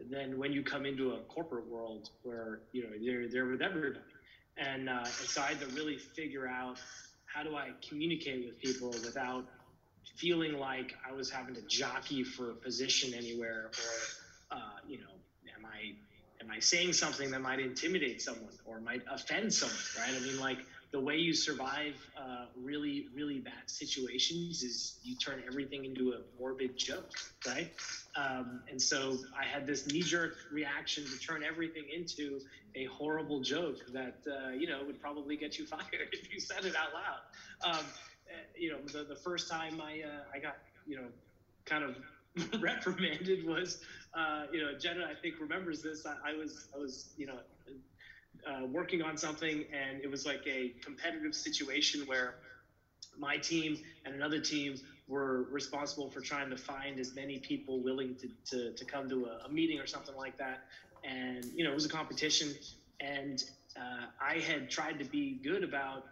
than 0.09 0.37
when 0.37 0.51
you 0.51 0.63
come 0.63 0.85
into 0.85 1.11
a 1.13 1.21
corporate 1.23 1.67
world 1.67 2.09
where 2.23 2.61
you 2.71 2.83
know 2.83 2.89
they're 3.03 3.27
they're 3.29 3.45
with 3.47 3.61
everybody. 3.61 3.99
And, 4.59 4.89
uh, 4.89 5.03
and 5.05 5.29
so 5.29 5.41
i 5.41 5.49
had 5.49 5.59
to 5.59 5.67
really 5.67 5.97
figure 6.15 6.47
out 6.47 6.79
how 7.25 7.43
do 7.43 7.55
i 7.55 7.69
communicate 7.87 8.43
with 8.43 8.59
people 8.59 8.89
without 8.89 9.45
feeling 10.15 10.57
like 10.57 10.93
i 11.07 11.13
was 11.13 11.29
having 11.29 11.53
to 11.53 11.61
jockey 11.67 12.23
for 12.23 12.51
a 12.51 12.55
position 12.55 13.13
anywhere 13.13 13.69
or 13.77 14.57
uh, 14.57 14.77
you 14.87 14.97
know 14.97 15.16
am 16.47 16.55
I 16.55 16.59
saying 16.59 16.93
something 16.93 17.29
that 17.31 17.41
might 17.41 17.59
intimidate 17.59 18.21
someone 18.21 18.53
or 18.65 18.79
might 18.79 19.01
offend 19.11 19.53
someone, 19.53 19.77
right? 19.97 20.15
I 20.15 20.19
mean, 20.25 20.39
like 20.39 20.59
the 20.91 20.99
way 20.99 21.17
you 21.17 21.33
survive 21.33 21.95
uh, 22.17 22.45
really, 22.55 23.07
really 23.13 23.39
bad 23.39 23.53
situations 23.65 24.63
is 24.63 24.95
you 25.03 25.15
turn 25.17 25.43
everything 25.45 25.83
into 25.83 26.13
a 26.13 26.19
morbid 26.39 26.77
joke, 26.77 27.11
right? 27.45 27.69
Um, 28.15 28.61
and 28.71 28.81
so 28.81 29.17
I 29.37 29.45
had 29.45 29.67
this 29.67 29.87
knee 29.87 30.01
jerk 30.01 30.35
reaction 30.51 31.03
to 31.05 31.19
turn 31.19 31.43
everything 31.43 31.83
into 31.93 32.39
a 32.75 32.85
horrible 32.85 33.41
joke 33.41 33.79
that, 33.91 34.19
uh, 34.25 34.51
you 34.51 34.67
know, 34.67 34.79
would 34.85 35.01
probably 35.01 35.35
get 35.35 35.57
you 35.59 35.65
fired 35.67 36.09
if 36.13 36.33
you 36.33 36.39
said 36.39 36.63
it 36.63 36.75
out 36.75 36.93
loud. 36.93 37.75
Um, 37.75 37.85
you 38.57 38.71
know, 38.71 38.77
the, 38.91 39.03
the 39.03 39.15
first 39.15 39.49
time 39.49 39.81
I, 39.81 40.01
uh, 40.01 40.23
I 40.33 40.39
got, 40.39 40.57
you 40.85 40.95
know, 40.95 41.07
kind 41.65 41.83
of 41.83 41.97
reprimanded 42.61 43.45
was, 43.45 43.79
uh, 44.13 44.43
you 44.51 44.59
know, 44.61 44.73
Jenna, 44.73 45.05
I 45.09 45.15
think 45.15 45.39
remembers 45.39 45.81
this. 45.81 46.05
I, 46.05 46.31
I 46.31 46.33
was, 46.33 46.67
I 46.75 46.77
was, 46.77 47.07
you 47.17 47.25
know, 47.27 47.39
uh, 48.47 48.65
working 48.65 49.01
on 49.01 49.17
something, 49.17 49.65
and 49.71 49.99
it 50.03 50.09
was 50.09 50.25
like 50.25 50.41
a 50.47 50.73
competitive 50.83 51.35
situation 51.35 52.05
where 52.05 52.35
my 53.17 53.37
team 53.37 53.77
and 54.05 54.15
another 54.15 54.39
team 54.39 54.77
were 55.07 55.43
responsible 55.49 56.09
for 56.09 56.21
trying 56.21 56.49
to 56.49 56.57
find 56.57 56.99
as 56.99 57.13
many 57.15 57.39
people 57.39 57.81
willing 57.81 58.15
to, 58.15 58.29
to, 58.49 58.71
to 58.73 58.85
come 58.85 59.09
to 59.09 59.25
a, 59.25 59.39
a 59.45 59.49
meeting 59.49 59.79
or 59.79 59.87
something 59.87 60.15
like 60.15 60.37
that. 60.37 60.59
And, 61.03 61.45
you 61.55 61.63
know, 61.63 61.71
it 61.71 61.75
was 61.75 61.85
a 61.85 61.89
competition. 61.89 62.55
And 62.99 63.43
uh, 63.79 64.05
I 64.21 64.39
had 64.39 64.69
tried 64.69 64.99
to 64.99 65.05
be 65.05 65.37
good 65.43 65.63
about 65.63 66.03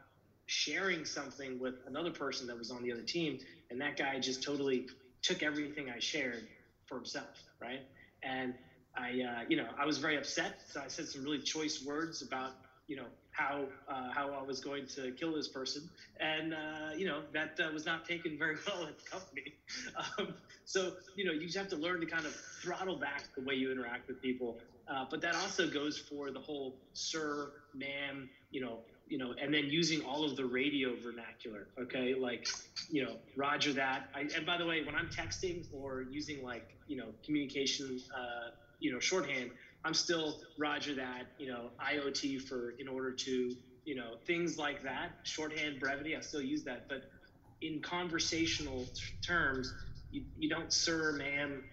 sharing 0.47 1.05
something 1.05 1.59
with 1.59 1.75
another 1.87 2.11
person 2.11 2.47
that 2.47 2.57
was 2.57 2.71
on 2.71 2.83
the 2.83 2.91
other 2.91 3.03
team. 3.03 3.37
And 3.69 3.81
that 3.81 3.97
guy 3.97 4.19
just 4.19 4.43
totally 4.43 4.85
took 5.21 5.43
everything 5.43 5.89
I 5.89 5.99
shared 5.99 6.45
for 6.87 6.95
himself, 6.95 7.43
right? 7.61 7.81
And 8.23 8.53
I, 8.97 9.21
uh, 9.21 9.41
you 9.49 9.57
know, 9.57 9.67
I 9.77 9.85
was 9.85 9.97
very 9.97 10.17
upset. 10.17 10.55
So 10.71 10.81
I 10.81 10.87
said 10.87 11.07
some 11.07 11.23
really 11.23 11.39
choice 11.39 11.83
words 11.85 12.21
about, 12.21 12.53
you 12.87 12.95
know, 12.95 13.07
how 13.31 13.65
uh, 13.89 14.11
how 14.13 14.31
I 14.31 14.43
was 14.43 14.61
going 14.61 14.87
to 14.95 15.11
kill 15.19 15.33
this 15.33 15.47
person, 15.49 15.89
and 16.19 16.53
uh, 16.53 16.91
you 16.95 17.05
know 17.05 17.23
that 17.33 17.49
uh, 17.59 17.69
was 17.73 17.85
not 17.85 18.05
taken 18.05 18.37
very 18.39 18.55
well 18.65 18.83
at 18.87 18.97
the 18.97 19.09
company. 19.09 19.53
Um, 20.19 20.33
so 20.65 20.93
you 21.15 21.25
know, 21.25 21.31
you 21.31 21.41
just 21.41 21.57
have 21.57 21.67
to 21.69 21.75
learn 21.75 21.99
to 21.99 22.05
kind 22.05 22.25
of 22.25 22.33
throttle 22.61 22.97
back 22.97 23.23
the 23.35 23.43
way 23.43 23.55
you 23.55 23.71
interact 23.71 24.07
with 24.07 24.21
people. 24.21 24.57
Uh, 24.87 25.05
but 25.09 25.21
that 25.21 25.35
also 25.35 25.67
goes 25.67 25.97
for 25.97 26.31
the 26.31 26.39
whole 26.39 26.75
sir, 26.93 27.51
ma'am, 27.73 28.29
you 28.51 28.61
know, 28.61 28.81
you 29.07 29.17
know, 29.17 29.33
and 29.41 29.53
then 29.53 29.65
using 29.65 30.01
all 30.01 30.25
of 30.25 30.35
the 30.35 30.45
radio 30.45 30.95
vernacular. 31.03 31.67
Okay, 31.79 32.15
like, 32.15 32.47
you 32.89 33.03
know, 33.03 33.17
Roger 33.37 33.73
that. 33.73 34.09
I, 34.15 34.21
and 34.35 34.45
by 34.45 34.57
the 34.57 34.65
way, 34.65 34.83
when 34.83 34.95
I'm 34.95 35.09
texting 35.09 35.65
or 35.71 36.05
using 36.09 36.43
like, 36.43 36.65
you 36.87 36.97
know, 36.97 37.07
communication, 37.25 37.99
uh, 38.15 38.49
you 38.79 38.91
know, 38.91 38.99
shorthand, 38.99 39.51
I'm 39.83 39.93
still 39.93 40.39
Roger 40.57 40.95
that. 40.95 41.27
You 41.37 41.47
know, 41.47 41.71
IOT 41.81 42.41
for 42.41 42.73
in 42.79 42.87
order 42.87 43.11
to, 43.11 43.55
you 43.85 43.95
know, 43.95 44.15
things 44.25 44.57
like 44.57 44.83
that. 44.83 45.11
Shorthand 45.23 45.79
brevity. 45.79 46.15
I 46.15 46.21
still 46.21 46.41
use 46.41 46.63
that, 46.63 46.87
but 46.89 47.03
in 47.61 47.81
conversational 47.81 48.85
terms, 49.25 49.73
you, 50.11 50.23
you 50.37 50.49
don't 50.49 50.71
sir, 50.73 51.13
ma'am. 51.13 51.63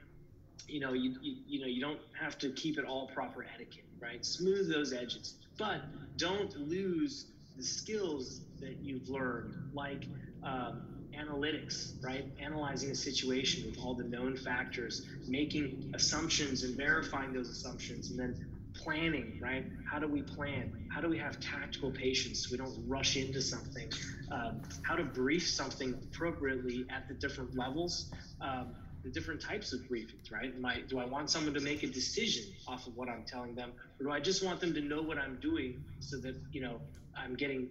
You 0.69 0.81
know, 0.81 0.93
you, 0.93 1.17
you 1.23 1.37
you 1.47 1.61
know, 1.61 1.67
you 1.67 1.81
don't 1.81 2.01
have 2.21 2.39
to 2.39 2.51
keep 2.51 2.79
it 2.79 2.85
all 2.85 3.09
proper 3.15 3.45
etiquette, 3.55 3.85
right? 4.01 4.25
Smooth 4.25 4.71
those 4.71 4.93
edges 4.93 5.35
but 5.59 5.83
don't 6.17 6.55
lose 6.57 7.27
the 7.57 7.63
skills 7.63 8.41
that 8.61 8.77
you've 8.81 9.09
learned, 9.09 9.55
like 9.73 10.09
um, 10.43 10.83
analytics, 11.19 11.93
right? 12.03 12.25
Analyzing 12.41 12.91
a 12.91 12.95
situation 12.95 13.65
with 13.67 13.79
all 13.79 13.95
the 13.95 14.05
known 14.05 14.37
factors, 14.37 15.03
making 15.27 15.93
assumptions 15.95 16.63
and 16.63 16.77
verifying 16.77 17.33
those 17.33 17.49
assumptions, 17.51 18.11
and 18.11 18.19
then 18.19 18.35
planning, 18.75 19.39
right? 19.41 19.67
How 19.91 19.99
do 19.99 20.09
we 20.09 20.23
plan? 20.23 20.73
How 20.89 21.01
do 21.01 21.09
we 21.09 21.19
have 21.19 21.39
tactical 21.41 21.93
patience 21.93 22.47
so 22.49 22.53
we 22.53 22.57
don't 22.59 22.75
rush 22.89 23.17
into 23.17 23.41
something? 23.41 23.89
Um, 24.33 24.63
how 24.83 24.97
to 24.97 25.05
brief 25.05 25.47
something 25.49 25.95
appropriately 26.03 26.87
at 26.91 27.07
the 27.09 27.15
different 27.15 27.57
levels. 27.57 28.11
Um, 28.41 28.75
the 29.05 29.11
different 29.11 29.41
types 29.41 29.73
of 29.73 29.81
briefings, 29.81 30.31
right? 30.31 30.53
Do 30.89 30.99
I 30.99 31.05
want 31.05 31.31
someone 31.31 31.55
to 31.55 31.61
make 31.61 31.83
a 31.83 31.89
decision 31.89 32.45
off 32.69 32.87
of 32.87 32.97
what 32.97 33.09
I'm 33.09 33.25
telling 33.25 33.55
them, 33.55 33.73
or 33.99 34.05
do 34.05 34.13
I 34.13 34.21
just 34.21 34.45
want 34.45 34.61
them 34.61 34.73
to 34.75 34.81
know 34.81 35.03
what 35.03 35.19
I'm 35.19 35.39
doing 35.41 35.83
so 36.01 36.19
that 36.19 36.37
you 36.53 36.61
know 36.61 36.81
I'm 37.17 37.35
getting, 37.35 37.71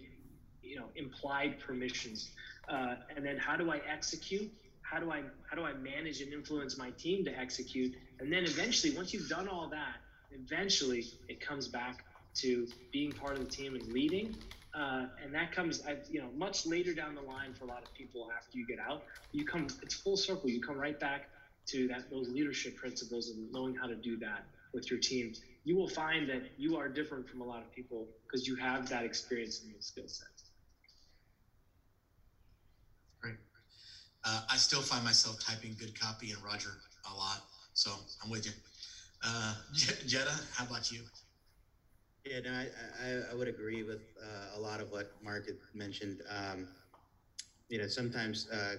you 0.62 0.76
know, 0.76 0.86
implied 0.96 1.58
permissions? 1.60 2.30
Uh, 2.68 2.96
and 3.14 3.24
then 3.24 3.38
how 3.38 3.56
do 3.56 3.70
I 3.70 3.80
execute? 3.90 4.50
How 4.82 5.00
do 5.00 5.10
I 5.10 5.22
how 5.48 5.56
do 5.56 5.64
I 5.64 5.72
manage 5.72 6.20
and 6.20 6.32
influence 6.32 6.76
my 6.76 6.90
team 6.90 7.24
to 7.24 7.38
execute? 7.38 7.94
And 8.20 8.32
then 8.32 8.44
eventually, 8.44 8.94
once 8.94 9.14
you've 9.14 9.28
done 9.28 9.48
all 9.48 9.68
that, 9.68 9.96
eventually 10.32 11.04
it 11.28 11.40
comes 11.40 11.68
back 11.68 12.04
to 12.34 12.66
being 12.92 13.12
part 13.12 13.34
of 13.34 13.40
the 13.40 13.50
team 13.50 13.74
and 13.74 13.92
leading 13.92 14.34
uh, 14.74 15.06
and 15.22 15.34
that 15.34 15.52
comes, 15.52 15.82
you 16.10 16.20
know, 16.20 16.30
much 16.36 16.66
later 16.66 16.94
down 16.94 17.14
the 17.14 17.20
line 17.20 17.52
for 17.54 17.64
a 17.64 17.68
lot 17.68 17.82
of 17.82 17.92
people 17.94 18.28
after 18.36 18.58
you 18.58 18.66
get 18.66 18.78
out. 18.78 19.02
You 19.32 19.44
come, 19.44 19.66
it's 19.82 19.94
full 19.94 20.16
circle. 20.16 20.48
You 20.48 20.60
come 20.62 20.78
right 20.78 20.98
back 20.98 21.28
to 21.68 21.86
that 21.88 22.10
those 22.10 22.28
leadership 22.28 22.76
principles 22.76 23.30
and 23.30 23.52
knowing 23.52 23.74
how 23.74 23.86
to 23.86 23.94
do 23.94 24.16
that 24.18 24.46
with 24.72 24.90
your 24.90 24.98
team. 24.98 25.32
You 25.64 25.76
will 25.76 25.88
find 25.88 26.28
that 26.28 26.42
you 26.56 26.76
are 26.76 26.88
different 26.88 27.28
from 27.28 27.42
a 27.42 27.44
lot 27.44 27.62
of 27.62 27.70
people 27.72 28.08
because 28.26 28.46
you 28.46 28.56
have 28.56 28.88
that 28.88 29.04
experience 29.04 29.62
and 29.62 29.74
those 29.74 29.86
skill 29.86 30.08
sets. 30.08 30.44
Great. 33.20 33.36
Uh, 34.24 34.40
I 34.50 34.56
still 34.56 34.80
find 34.80 35.04
myself 35.04 35.38
typing 35.44 35.76
good 35.78 35.98
copy 35.98 36.30
and 36.32 36.42
Roger 36.42 36.70
a 37.10 37.14
lot, 37.14 37.42
so 37.74 37.90
I'm 38.24 38.30
with 38.30 38.46
you. 38.46 38.52
Uh, 39.24 39.54
Jetta, 40.06 40.32
how 40.56 40.64
about 40.64 40.90
you? 40.90 41.02
Yeah, 42.24 42.38
no, 42.44 42.52
I, 42.52 42.66
I, 43.04 43.20
I 43.32 43.34
would 43.34 43.48
agree 43.48 43.82
with 43.82 44.02
uh, 44.22 44.56
a 44.56 44.60
lot 44.60 44.80
of 44.80 44.90
what 44.90 45.12
Mark 45.22 45.46
had 45.46 45.56
mentioned. 45.74 46.22
Um, 46.30 46.68
you 47.68 47.78
know, 47.78 47.86
sometimes 47.86 48.48
uh, 48.50 48.76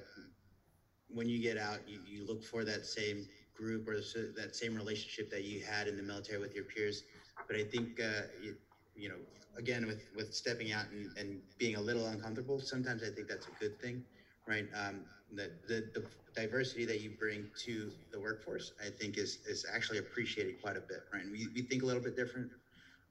when 1.09 1.27
you 1.27 1.39
get 1.41 1.57
out, 1.57 1.79
you, 1.87 1.99
you 2.05 2.25
look 2.27 2.43
for 2.43 2.63
that 2.63 2.85
same 2.85 3.27
group 3.55 3.87
or 3.87 3.95
that 4.35 4.55
same 4.55 4.75
relationship 4.75 5.29
that 5.31 5.43
you 5.43 5.61
had 5.61 5.87
in 5.87 5.97
the 5.97 6.03
military 6.03 6.39
with 6.39 6.55
your 6.55 6.63
peers. 6.63 7.03
But 7.47 7.57
I 7.57 7.63
think, 7.63 7.99
uh, 7.99 8.23
you, 8.41 8.55
you 8.95 9.09
know, 9.09 9.17
again, 9.57 9.85
with, 9.85 10.07
with 10.15 10.33
stepping 10.33 10.71
out 10.71 10.85
and, 10.91 11.15
and 11.17 11.39
being 11.57 11.75
a 11.75 11.81
little 11.81 12.07
uncomfortable, 12.07 12.59
sometimes 12.59 13.03
I 13.03 13.09
think 13.09 13.27
that's 13.27 13.47
a 13.47 13.51
good 13.59 13.79
thing, 13.79 14.03
right? 14.47 14.67
Um, 14.73 15.01
the, 15.31 15.51
the, 15.67 15.89
the 15.93 16.05
diversity 16.35 16.85
that 16.85 17.01
you 17.01 17.11
bring 17.19 17.49
to 17.65 17.91
the 18.11 18.19
workforce, 18.19 18.71
I 18.83 18.89
think 18.89 19.17
is, 19.17 19.39
is 19.47 19.65
actually 19.71 19.99
appreciated 19.99 20.61
quite 20.61 20.77
a 20.77 20.81
bit, 20.81 21.01
right? 21.13 21.23
And 21.23 21.31
we, 21.31 21.47
we 21.53 21.61
think 21.61 21.83
a 21.83 21.85
little 21.85 22.01
bit 22.01 22.15
different 22.15 22.49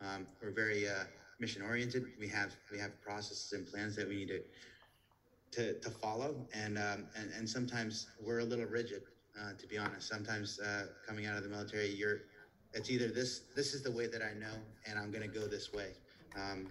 um, 0.02 0.26
we're 0.42 0.50
very 0.50 0.88
uh, 0.88 1.04
mission 1.40 1.62
oriented. 1.62 2.04
We 2.18 2.28
have 2.28 2.52
we 2.70 2.78
have 2.78 3.00
processes 3.02 3.52
and 3.52 3.66
plans 3.66 3.96
that 3.96 4.08
we 4.08 4.16
need 4.16 4.28
to 4.28 4.40
to, 5.52 5.78
to 5.80 5.90
follow, 5.90 6.34
and, 6.54 6.78
um, 6.78 7.06
and 7.14 7.30
and 7.36 7.48
sometimes 7.48 8.08
we're 8.20 8.40
a 8.40 8.44
little 8.44 8.64
rigid. 8.64 9.02
Uh, 9.40 9.52
to 9.58 9.66
be 9.66 9.78
honest, 9.78 10.08
sometimes 10.08 10.60
uh, 10.60 10.86
coming 11.06 11.26
out 11.26 11.36
of 11.36 11.42
the 11.42 11.48
military, 11.48 11.88
you're 11.88 12.22
it's 12.74 12.90
either 12.90 13.08
this 13.08 13.42
this 13.54 13.74
is 13.74 13.82
the 13.82 13.90
way 13.90 14.06
that 14.06 14.22
I 14.22 14.38
know, 14.38 14.54
and 14.86 14.98
I'm 14.98 15.10
going 15.10 15.22
to 15.22 15.40
go 15.40 15.46
this 15.46 15.72
way. 15.72 15.88
Um, 16.36 16.68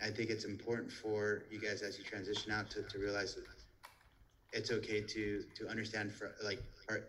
I 0.00 0.10
think 0.10 0.30
it's 0.30 0.44
important 0.44 0.90
for 0.90 1.44
you 1.50 1.60
guys 1.60 1.82
as 1.82 1.98
you 1.98 2.04
transition 2.04 2.50
out 2.50 2.70
to, 2.70 2.82
to 2.82 2.98
realize 2.98 3.36
that 3.36 3.44
it's 4.52 4.70
okay 4.70 5.00
to 5.00 5.44
to 5.56 5.68
understand 5.68 6.12
for 6.12 6.34
like 6.44 6.62
or 6.88 7.04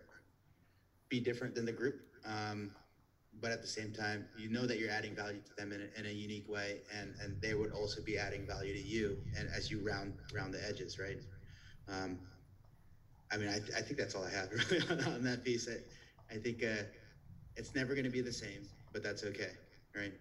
be 1.09 1.19
different 1.19 1.55
than 1.55 1.65
the 1.65 1.71
group. 1.71 2.01
Um, 2.25 2.71
but 3.41 3.51
at 3.51 3.61
the 3.61 3.67
same 3.67 3.91
time, 3.91 4.25
you 4.37 4.49
know 4.49 4.65
that 4.65 4.79
you're 4.79 4.89
adding 4.91 5.15
value 5.15 5.41
to 5.41 5.55
them 5.55 5.71
in 5.71 5.81
a, 5.81 5.99
in 5.99 6.05
a 6.05 6.13
unique 6.13 6.47
way, 6.47 6.81
and 6.97 7.13
and 7.21 7.41
they 7.41 7.53
would 7.53 7.71
also 7.71 8.01
be 8.01 8.17
adding 8.17 8.45
value 8.45 8.73
to 8.73 8.81
you, 8.81 9.17
and 9.37 9.49
as 9.55 9.69
you 9.71 9.85
round 9.85 10.13
round 10.33 10.53
the 10.53 10.65
edges, 10.67 10.99
right? 10.99 11.17
Um, 11.87 12.19
I 13.31 13.37
mean, 13.37 13.49
I, 13.49 13.55
I 13.77 13.81
think 13.81 13.97
that's 13.97 14.15
all 14.15 14.23
I 14.23 14.29
have 14.31 14.49
really 14.71 14.85
on, 14.89 15.13
on 15.13 15.23
that 15.23 15.43
piece. 15.43 15.67
I, 15.67 16.33
I 16.33 16.37
think 16.37 16.63
uh, 16.63 16.83
it's 17.55 17.75
never 17.75 17.93
going 17.93 18.05
to 18.05 18.11
be 18.11 18.21
the 18.21 18.33
same, 18.33 18.67
but 18.91 19.03
that's 19.03 19.23
okay, 19.23 19.51
right? 19.95 20.13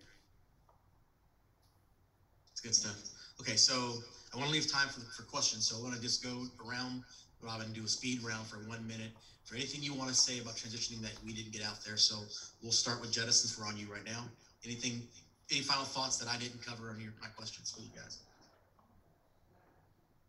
It's 2.50 2.60
good 2.60 2.74
stuff. 2.74 2.96
Okay, 3.40 3.56
so 3.56 3.94
I 4.32 4.36
want 4.36 4.48
to 4.48 4.52
leave 4.52 4.70
time 4.70 4.88
for, 4.88 5.00
for 5.00 5.22
questions. 5.24 5.68
So 5.68 5.78
I 5.78 5.82
want 5.82 5.94
to 5.94 6.00
just 6.00 6.22
go 6.22 6.46
around 6.66 7.02
Robin 7.42 7.72
do 7.72 7.84
a 7.84 7.88
speed 7.88 8.22
round 8.22 8.46
for 8.46 8.56
one 8.68 8.86
minute 8.86 9.10
for 9.44 9.56
anything 9.56 9.82
you 9.82 9.94
want 9.94 10.08
to 10.08 10.14
say 10.14 10.38
about 10.40 10.54
transitioning 10.54 11.00
that 11.02 11.12
we 11.24 11.32
didn't 11.32 11.52
get 11.52 11.64
out 11.64 11.84
there. 11.84 11.96
So 11.96 12.16
we'll 12.62 12.72
start 12.72 13.00
with 13.00 13.12
Jetta 13.12 13.32
since 13.32 13.58
we're 13.58 13.66
on 13.66 13.76
you 13.76 13.86
right 13.92 14.04
now. 14.04 14.24
Anything, 14.64 15.02
any 15.50 15.60
final 15.60 15.84
thoughts 15.84 16.16
that 16.18 16.28
I 16.28 16.38
didn't 16.38 16.64
cover 16.64 16.90
on 16.90 17.00
your 17.00 17.12
my 17.20 17.28
questions 17.28 17.72
for 17.72 17.80
you 17.80 17.88
guys? 17.94 18.18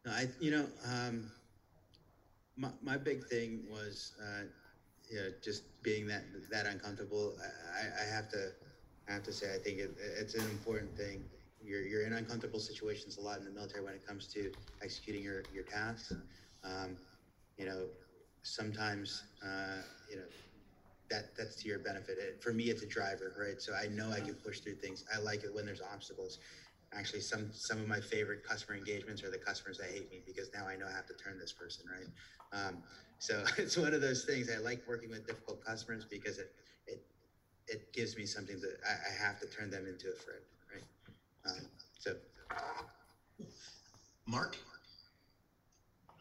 I, 0.06 0.28
you 0.40 0.52
know, 0.52 0.66
um, 0.86 1.32
my, 2.58 2.70
my 2.82 2.98
big 2.98 3.24
thing 3.26 3.62
was, 3.72 4.14
uh, 4.22 4.44
you 5.10 5.18
know, 5.18 5.30
just 5.42 5.64
being 5.82 6.08
that, 6.08 6.24
that 6.52 6.66
uncomfortable. 6.66 7.34
I, 7.42 8.04
I 8.04 8.14
have 8.14 8.30
to, 8.32 8.52
I 9.08 9.14
have 9.14 9.24
to 9.24 9.32
say, 9.32 9.54
I 9.54 9.58
think 9.58 9.80
it, 9.80 9.96
it's 10.20 10.36
an 10.36 10.44
important 10.52 10.96
thing. 10.98 11.24
You're, 11.64 11.84
you're 11.84 12.06
in 12.06 12.14
uncomfortable 12.14 12.60
situations 12.60 13.18
a 13.18 13.22
lot 13.22 13.40
in 13.40 13.46
the 13.46 13.52
military 13.52 13.84
when 13.84 13.94
it 13.94 14.06
comes 14.06 14.28
to 14.34 14.52
executing 14.82 15.24
your, 15.24 15.44
your 15.54 15.64
tasks. 15.64 16.14
Um, 16.64 16.98
you 17.58 17.66
know, 17.66 17.86
sometimes, 18.44 19.26
uh, 19.44 19.82
you 20.10 20.18
know, 20.18 20.24
that, 21.10 21.26
that's 21.38 21.56
to 21.58 21.70
your 21.70 21.80
benefit. 21.80 22.18
It, 22.20 22.42
for 22.42 22.54
me, 22.54 22.66
it's 22.66 22.84
a 22.84 22.88
driver, 22.88 23.34
right? 23.38 23.62
So 23.62 23.74
I 23.74 23.88
know 23.88 24.12
I 24.12 24.22
can 24.22 24.36
push 24.36 24.60
through 24.62 24.76
things. 24.76 25.04
I 25.14 25.20
like 25.20 25.44
it 25.44 25.54
when 25.54 25.66
there's 25.66 25.82
obstacles 25.82 26.40
actually 26.96 27.22
some 27.22 27.50
some 27.54 27.80
of 27.80 27.88
my 27.88 28.00
favorite 28.02 28.44
customer 28.44 28.78
engagements 28.78 29.24
are 29.24 29.32
the 29.32 29.38
customers 29.38 29.78
that 29.78 29.90
hate 29.90 30.10
me 30.12 30.22
because 30.26 30.50
now 30.54 30.68
I 30.68 30.76
know 30.78 30.88
I 30.88 30.92
have 30.94 31.06
to 31.08 31.14
turn 31.16 31.38
this 31.40 31.54
person 31.54 31.86
right. 31.92 32.08
Um, 32.68 32.84
so 33.20 33.44
it's 33.58 33.78
one 33.78 33.94
of 33.94 34.02
those 34.02 34.24
things. 34.24 34.50
I 34.50 34.60
like 34.60 34.82
working 34.88 35.10
with 35.10 35.26
difficult 35.28 35.62
customers 35.66 36.06
because 36.10 36.40
it 36.40 36.50
it 36.88 37.02
it 37.68 37.82
gives 37.94 38.18
me 38.18 38.26
something 38.26 38.60
that 38.62 38.78
I, 38.88 38.94
I 39.12 39.28
have 39.28 39.40
to 39.40 39.48
turn 39.48 39.70
them 39.70 39.88
into 39.88 40.08
a 40.12 40.16
friend, 40.16 40.42
right? 40.74 40.84
Um, 41.46 41.68
so, 42.00 42.16
Mark, 44.28 44.58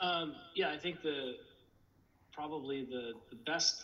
Um, 0.01 0.37
yeah, 0.55 0.71
I 0.71 0.79
think 0.79 1.03
the 1.03 1.35
probably 2.33 2.85
the 2.85 3.13
the 3.31 3.37
best 3.47 3.83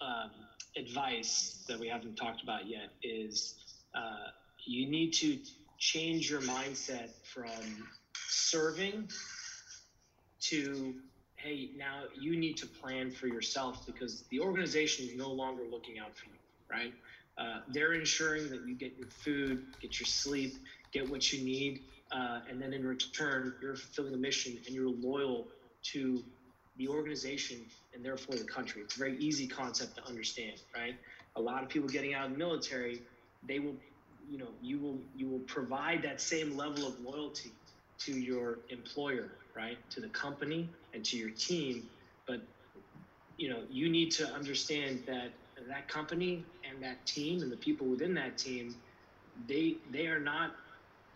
um, 0.00 0.30
advice 0.76 1.64
that 1.68 1.78
we 1.78 1.88
haven't 1.88 2.16
talked 2.16 2.42
about 2.42 2.68
yet 2.68 2.90
is 3.02 3.54
uh, 3.94 4.28
you 4.66 4.86
need 4.86 5.12
to 5.12 5.38
change 5.78 6.30
your 6.30 6.40
mindset 6.42 7.10
from 7.22 7.88
serving 8.28 9.08
to 10.40 10.94
hey 11.36 11.70
now 11.76 12.02
you 12.18 12.36
need 12.36 12.56
to 12.56 12.66
plan 12.66 13.10
for 13.10 13.26
yourself 13.26 13.84
because 13.86 14.24
the 14.30 14.40
organization 14.40 15.06
is 15.06 15.14
no 15.16 15.30
longer 15.30 15.62
looking 15.70 15.98
out 15.98 16.16
for 16.16 16.26
you 16.26 16.38
right? 16.70 16.92
Uh, 17.38 17.60
they're 17.68 17.92
ensuring 17.92 18.50
that 18.50 18.66
you 18.66 18.74
get 18.74 18.96
your 18.96 19.08
food 19.08 19.62
get 19.80 20.00
your 20.00 20.06
sleep 20.06 20.54
get 20.92 21.08
what 21.08 21.32
you 21.32 21.44
need 21.44 21.80
uh, 22.12 22.40
and 22.48 22.60
then 22.60 22.72
in 22.72 22.84
return 22.84 23.52
you're 23.60 23.76
fulfilling 23.76 24.14
a 24.14 24.18
mission 24.18 24.58
and 24.66 24.74
you're 24.74 24.88
loyal 24.88 25.46
to 25.82 26.22
the 26.78 26.88
organization 26.88 27.66
and 27.94 28.04
therefore 28.04 28.36
the 28.36 28.44
country. 28.44 28.82
It's 28.82 28.96
a 28.96 28.98
very 28.98 29.18
easy 29.18 29.48
concept 29.48 29.96
to 29.96 30.06
understand 30.06 30.58
right? 30.76 30.94
A 31.36 31.40
lot 31.40 31.62
of 31.62 31.68
people 31.68 31.88
getting 31.88 32.14
out 32.14 32.26
of 32.26 32.32
the 32.32 32.38
military 32.38 33.02
they 33.42 33.58
will 33.60 33.76
you 34.28 34.38
know 34.38 34.50
you 34.60 34.80
will 34.80 35.00
you 35.14 35.28
will 35.28 35.40
provide 35.40 36.02
that 36.02 36.20
same 36.20 36.56
level 36.56 36.86
of 36.86 36.98
loyalty 37.00 37.54
to 38.00 38.12
your 38.12 38.60
employer 38.70 39.38
right? 39.56 39.78
To 39.92 40.00
the 40.00 40.08
company 40.10 40.70
and 40.94 41.04
to 41.06 41.16
your 41.16 41.30
team 41.30 41.88
but 42.26 42.40
you 43.36 43.50
know 43.50 43.62
you 43.70 43.90
need 43.90 44.10
to 44.12 44.26
understand 44.28 45.04
that 45.06 45.34
that 45.68 45.88
company 45.88 46.46
and 46.68 46.82
that 46.82 47.06
team 47.06 47.42
and 47.42 47.52
the 47.52 47.56
people 47.56 47.88
within 47.88 48.14
that 48.14 48.38
team 48.38 48.76
they 49.46 49.78
they 49.90 50.06
are 50.06 50.20
not 50.20 50.52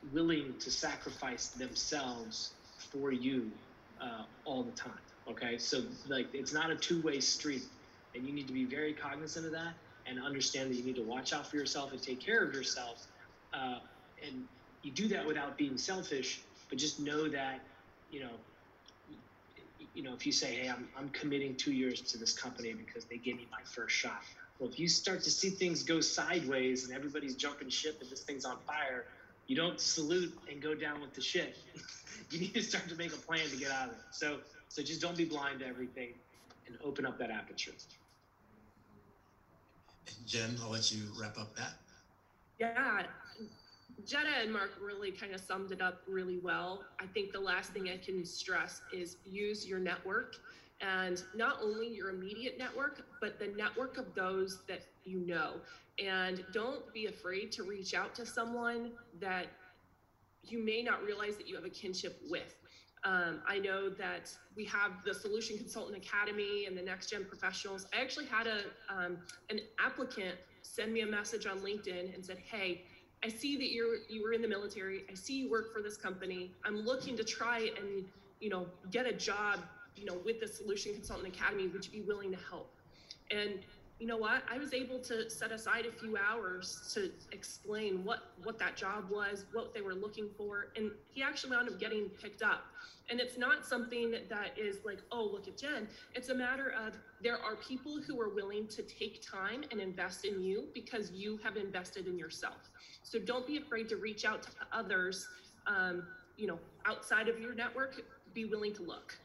willing 0.02 0.54
to 0.60 0.70
sacrifice 0.70 1.50
themselves 1.50 2.54
for 2.92 3.12
you 3.12 3.52
uh, 4.02 4.24
all 4.44 4.64
the 4.64 4.72
time 4.72 4.92
okay 5.28 5.58
so 5.58 5.82
like 6.08 6.26
it's 6.32 6.52
not 6.52 6.70
a 6.70 6.76
two-way 6.76 7.20
street 7.20 7.62
and 8.14 8.26
you 8.26 8.32
need 8.32 8.46
to 8.46 8.52
be 8.52 8.64
very 8.64 8.92
cognizant 8.92 9.46
of 9.46 9.52
that 9.52 9.74
and 10.06 10.22
understand 10.22 10.70
that 10.70 10.76
you 10.76 10.84
need 10.84 10.96
to 10.96 11.02
watch 11.02 11.32
out 11.32 11.46
for 11.46 11.56
yourself 11.56 11.92
and 11.92 12.02
take 12.02 12.20
care 12.20 12.42
of 12.42 12.52
yourself. 12.54 13.06
Uh, 13.52 13.78
and 14.26 14.44
you 14.82 14.90
do 14.90 15.08
that 15.08 15.26
without 15.26 15.56
being 15.56 15.76
selfish, 15.76 16.40
but 16.68 16.78
just 16.78 17.00
know 17.00 17.28
that, 17.28 17.60
you 18.10 18.20
know, 18.20 18.30
you 19.94 20.02
know, 20.02 20.14
if 20.14 20.24
you 20.24 20.32
say, 20.32 20.54
hey, 20.54 20.68
I'm, 20.68 20.88
I'm 20.96 21.08
committing 21.10 21.56
two 21.56 21.72
years 21.72 22.00
to 22.12 22.18
this 22.18 22.32
company 22.32 22.72
because 22.72 23.04
they 23.04 23.16
gave 23.16 23.36
me 23.36 23.48
my 23.50 23.62
first 23.64 23.94
shot. 23.94 24.22
Well, 24.58 24.70
if 24.70 24.78
you 24.78 24.88
start 24.88 25.22
to 25.22 25.30
see 25.30 25.50
things 25.50 25.82
go 25.82 26.00
sideways 26.00 26.84
and 26.84 26.94
everybody's 26.94 27.34
jumping 27.34 27.68
ship 27.70 27.98
and 28.00 28.10
this 28.10 28.22
thing's 28.22 28.44
on 28.44 28.58
fire, 28.66 29.06
you 29.46 29.56
don't 29.56 29.80
salute 29.80 30.32
and 30.50 30.62
go 30.62 30.74
down 30.74 31.00
with 31.00 31.12
the 31.14 31.20
ship. 31.20 31.56
you 32.30 32.40
need 32.40 32.54
to 32.54 32.62
start 32.62 32.88
to 32.88 32.94
make 32.94 33.12
a 33.12 33.16
plan 33.16 33.48
to 33.48 33.56
get 33.56 33.70
out 33.70 33.88
of 33.88 33.94
it. 33.94 34.00
So, 34.12 34.38
so 34.70 34.82
just 34.82 35.00
don't 35.00 35.16
be 35.16 35.24
blind 35.24 35.60
to 35.60 35.66
everything 35.66 36.14
and 36.66 36.78
open 36.84 37.04
up 37.04 37.18
that 37.18 37.30
aperture. 37.30 37.72
Jen, 40.26 40.56
I'll 40.62 40.70
let 40.70 40.92
you 40.92 41.02
wrap 41.20 41.36
up 41.38 41.54
that. 41.56 41.72
Yeah, 42.58 43.02
Jetta 44.06 44.30
and 44.42 44.52
Mark 44.52 44.70
really 44.80 45.10
kind 45.10 45.34
of 45.34 45.40
summed 45.40 45.72
it 45.72 45.80
up 45.80 46.02
really 46.06 46.38
well. 46.38 46.84
I 47.00 47.06
think 47.06 47.32
the 47.32 47.40
last 47.40 47.72
thing 47.72 47.88
I 47.88 47.96
can 47.96 48.24
stress 48.24 48.80
is 48.92 49.16
use 49.26 49.66
your 49.66 49.80
network 49.80 50.36
and 50.80 51.22
not 51.34 51.58
only 51.62 51.88
your 51.88 52.10
immediate 52.10 52.56
network, 52.56 53.02
but 53.20 53.38
the 53.38 53.48
network 53.48 53.98
of 53.98 54.14
those 54.14 54.60
that 54.68 54.82
you 55.04 55.26
know. 55.26 55.54
And 56.02 56.44
don't 56.52 56.92
be 56.94 57.06
afraid 57.06 57.50
to 57.52 57.64
reach 57.64 57.92
out 57.92 58.14
to 58.14 58.24
someone 58.24 58.92
that 59.20 59.46
you 60.44 60.64
may 60.64 60.82
not 60.82 61.02
realize 61.04 61.36
that 61.36 61.48
you 61.48 61.56
have 61.56 61.64
a 61.64 61.70
kinship 61.70 62.20
with. 62.30 62.54
Um, 63.04 63.40
I 63.48 63.58
know 63.58 63.88
that 63.88 64.30
we 64.56 64.64
have 64.66 64.92
the 65.04 65.14
Solution 65.14 65.56
Consultant 65.56 65.96
Academy 65.96 66.66
and 66.66 66.76
the 66.76 66.82
Next 66.82 67.08
Gen 67.08 67.24
Professionals. 67.24 67.86
I 67.96 68.02
actually 68.02 68.26
had 68.26 68.46
a 68.46 68.60
um, 68.94 69.18
an 69.48 69.60
applicant 69.78 70.34
send 70.62 70.92
me 70.92 71.00
a 71.00 71.06
message 71.06 71.46
on 71.46 71.60
LinkedIn 71.60 72.14
and 72.14 72.24
said, 72.24 72.38
"Hey, 72.38 72.82
I 73.24 73.28
see 73.28 73.56
that 73.56 73.72
you're 73.72 73.96
you 74.08 74.22
were 74.22 74.32
in 74.32 74.42
the 74.42 74.48
military. 74.48 75.04
I 75.10 75.14
see 75.14 75.34
you 75.34 75.50
work 75.50 75.72
for 75.72 75.80
this 75.80 75.96
company. 75.96 76.52
I'm 76.64 76.76
looking 76.76 77.16
to 77.16 77.24
try 77.24 77.70
and 77.78 78.04
you 78.38 78.50
know 78.50 78.66
get 78.90 79.06
a 79.06 79.12
job, 79.12 79.60
you 79.96 80.04
know, 80.04 80.18
with 80.24 80.40
the 80.40 80.48
Solution 80.48 80.92
Consultant 80.92 81.34
Academy. 81.34 81.68
Would 81.68 81.86
you 81.86 81.92
be 81.92 82.02
willing 82.02 82.30
to 82.32 82.38
help?" 82.50 82.70
And 83.30 83.60
you 84.00 84.06
know 84.06 84.16
what? 84.16 84.42
I 84.50 84.56
was 84.56 84.72
able 84.72 84.98
to 85.00 85.28
set 85.28 85.52
aside 85.52 85.84
a 85.84 85.92
few 85.92 86.16
hours 86.16 86.90
to 86.94 87.10
explain 87.32 88.02
what 88.02 88.32
what 88.42 88.58
that 88.58 88.74
job 88.74 89.10
was, 89.10 89.44
what 89.52 89.74
they 89.74 89.82
were 89.82 89.94
looking 89.94 90.30
for, 90.38 90.68
and 90.74 90.90
he 91.12 91.22
actually 91.22 91.54
wound 91.54 91.68
up 91.68 91.78
getting 91.78 92.08
picked 92.08 92.42
up. 92.42 92.64
And 93.10 93.20
it's 93.20 93.36
not 93.36 93.66
something 93.66 94.12
that 94.12 94.56
is 94.56 94.78
like, 94.86 95.00
oh, 95.12 95.24
look 95.24 95.48
at 95.48 95.58
Jen. 95.58 95.86
It's 96.14 96.30
a 96.30 96.34
matter 96.34 96.72
of 96.86 96.94
there 97.22 97.36
are 97.36 97.56
people 97.56 98.00
who 98.00 98.18
are 98.20 98.30
willing 98.30 98.66
to 98.68 98.82
take 98.82 99.20
time 99.20 99.64
and 99.70 99.80
invest 99.80 100.24
in 100.24 100.40
you 100.40 100.68
because 100.72 101.10
you 101.10 101.38
have 101.44 101.58
invested 101.58 102.06
in 102.06 102.18
yourself. 102.18 102.70
So 103.02 103.18
don't 103.18 103.46
be 103.46 103.58
afraid 103.58 103.88
to 103.90 103.96
reach 103.96 104.24
out 104.24 104.42
to 104.44 104.50
others, 104.72 105.28
um, 105.66 106.04
you 106.38 106.46
know, 106.46 106.58
outside 106.86 107.28
of 107.28 107.38
your 107.38 107.52
network. 107.52 108.00
Be 108.32 108.46
willing 108.46 108.72
to 108.74 108.82
look. 108.82 109.18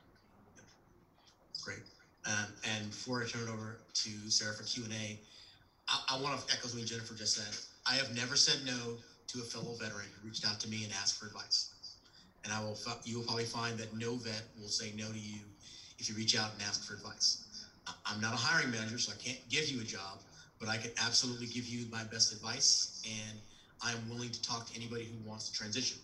Great. 1.63 1.94
Um, 2.25 2.47
and 2.75 2.89
before 2.89 3.21
I 3.21 3.25
turn 3.25 3.47
it 3.47 3.51
over 3.51 3.77
to 3.93 4.09
Sarah 4.29 4.53
for 4.53 4.63
Q 4.63 4.83
and 4.83 4.93
A, 4.93 5.19
I, 5.88 6.17
I 6.17 6.21
want 6.21 6.39
to 6.39 6.53
echo 6.53 6.67
what 6.69 6.85
Jennifer 6.85 7.13
just 7.13 7.35
said. 7.35 7.55
I 7.85 7.93
have 7.93 8.13
never 8.15 8.35
said 8.35 8.65
no 8.65 8.97
to 9.27 9.39
a 9.39 9.43
fellow 9.43 9.73
veteran 9.73 10.07
who 10.19 10.27
reached 10.27 10.45
out 10.45 10.59
to 10.61 10.67
me 10.69 10.83
and 10.83 10.93
asked 10.93 11.19
for 11.19 11.27
advice. 11.27 11.69
And 12.43 12.53
I 12.53 12.59
will, 12.59 12.77
you 13.03 13.17
will 13.17 13.23
probably 13.23 13.43
find 13.43 13.77
that 13.77 13.93
no 13.95 14.15
vet 14.15 14.43
will 14.59 14.67
say 14.67 14.91
no 14.95 15.11
to 15.11 15.17
you 15.19 15.41
if 15.97 16.09
you 16.09 16.15
reach 16.15 16.35
out 16.35 16.51
and 16.53 16.61
ask 16.61 16.83
for 16.83 16.93
advice. 16.93 17.38
I'm 18.05 18.19
not 18.19 18.33
a 18.33 18.38
hiring 18.38 18.71
manager, 18.71 18.97
so 18.97 19.11
I 19.11 19.15
can't 19.15 19.39
give 19.49 19.67
you 19.67 19.79
a 19.81 19.83
job, 19.83 20.19
but 20.59 20.67
I 20.67 20.77
can 20.77 20.91
absolutely 21.03 21.47
give 21.47 21.67
you 21.67 21.85
my 21.91 22.03
best 22.03 22.31
advice, 22.31 23.01
and 23.05 23.38
I'm 23.81 24.09
willing 24.09 24.31
to 24.31 24.41
talk 24.41 24.65
to 24.67 24.75
anybody 24.75 25.05
who 25.05 25.17
wants 25.27 25.49
to 25.49 25.53
transition. 25.55 25.97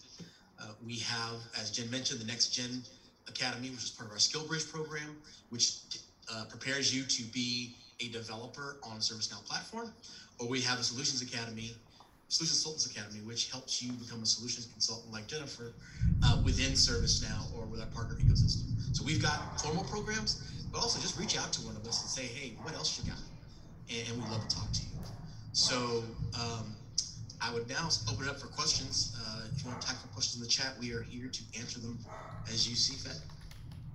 Uh, 0.59 0.65
we 0.85 0.97
have, 0.99 1.37
as 1.59 1.71
Jen 1.71 1.89
mentioned, 1.89 2.19
the 2.19 2.25
Next 2.25 2.49
Gen 2.49 2.83
Academy, 3.27 3.69
which 3.69 3.83
is 3.83 3.89
part 3.89 4.07
of 4.07 4.11
our 4.11 4.19
SkillBridge 4.19 4.69
program, 4.71 5.17
which 5.49 5.77
uh, 6.33 6.45
prepares 6.45 6.93
you 6.95 7.03
to 7.03 7.23
be 7.31 7.75
a 7.99 8.09
developer 8.09 8.77
on 8.83 8.97
a 8.97 8.99
ServiceNow 8.99 9.43
platform, 9.45 9.91
or 10.39 10.47
we 10.47 10.61
have 10.61 10.79
a 10.79 10.83
Solutions 10.83 11.21
Academy, 11.21 11.71
Solutions 12.29 12.63
Consultants 12.63 12.85
Academy, 12.89 13.19
which 13.27 13.51
helps 13.51 13.81
you 13.81 13.91
become 13.93 14.23
a 14.23 14.25
solutions 14.25 14.67
consultant 14.71 15.11
like 15.13 15.27
Jennifer 15.27 15.73
uh, 16.23 16.41
within 16.43 16.71
ServiceNow 16.71 17.53
or 17.57 17.65
with 17.65 17.81
our 17.81 17.87
partner 17.87 18.15
ecosystem. 18.15 18.71
So 18.95 19.03
we've 19.03 19.21
got 19.21 19.59
formal 19.59 19.83
programs, 19.83 20.65
but 20.71 20.79
also 20.79 20.99
just 20.99 21.19
reach 21.19 21.37
out 21.37 21.51
to 21.53 21.61
one 21.61 21.75
of 21.75 21.85
us 21.85 22.01
and 22.01 22.09
say, 22.09 22.23
hey, 22.23 22.55
what 22.61 22.73
else 22.73 22.97
you 22.97 23.09
got? 23.09 23.19
And, 23.89 24.07
and 24.07 24.17
we'd 24.17 24.31
love 24.31 24.47
to 24.47 24.55
talk 24.55 24.71
to 24.71 24.81
you. 24.83 24.95
So 25.51 26.03
um, 26.39 26.75
I 27.41 27.53
would 27.53 27.67
now 27.67 27.89
open 28.09 28.27
it 28.27 28.29
up 28.29 28.39
for 28.39 28.47
questions. 28.47 29.17
Uh, 29.19 29.41
if 29.53 29.63
you 29.63 29.69
want 29.69 29.81
to 29.81 29.87
type 29.87 29.97
some 29.97 30.09
questions 30.11 30.41
in 30.41 30.43
the 30.43 30.49
chat, 30.49 30.73
we 30.79 30.93
are 30.93 31.01
here 31.01 31.27
to 31.27 31.59
answer 31.59 31.79
them 31.79 31.99
as 32.47 32.67
you 32.69 32.75
see 32.75 32.95
fit. 32.95 33.19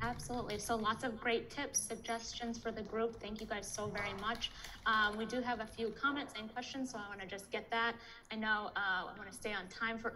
Absolutely. 0.03 0.59
So 0.59 0.77
lots 0.77 1.05
of 1.05 1.19
great 1.19 1.51
tips, 1.51 1.79
suggestions 1.79 2.59
for 2.59 2.71
the 2.71 2.83
group. 2.83 3.21
Thank 3.21 3.41
you 3.41 3.47
guys 3.47 3.67
so 3.67 3.87
very 3.87 4.13
much. 4.21 4.51
Um, 4.85 5.17
we 5.17 5.25
do 5.25 5.41
have 5.41 5.61
a 5.61 5.67
few 5.67 5.89
comments 5.89 6.35
and 6.39 6.53
questions, 6.53 6.91
so 6.91 6.99
I 6.99 7.09
want 7.09 7.21
to 7.21 7.27
just 7.27 7.51
get 7.51 7.71
that. 7.71 7.95
I 8.31 8.37
know 8.37 8.71
uh, 8.77 9.07
I 9.07 9.15
want 9.17 9.31
to 9.31 9.37
stay 9.37 9.53
on 9.53 9.67
time 9.69 9.99
for 9.99 10.15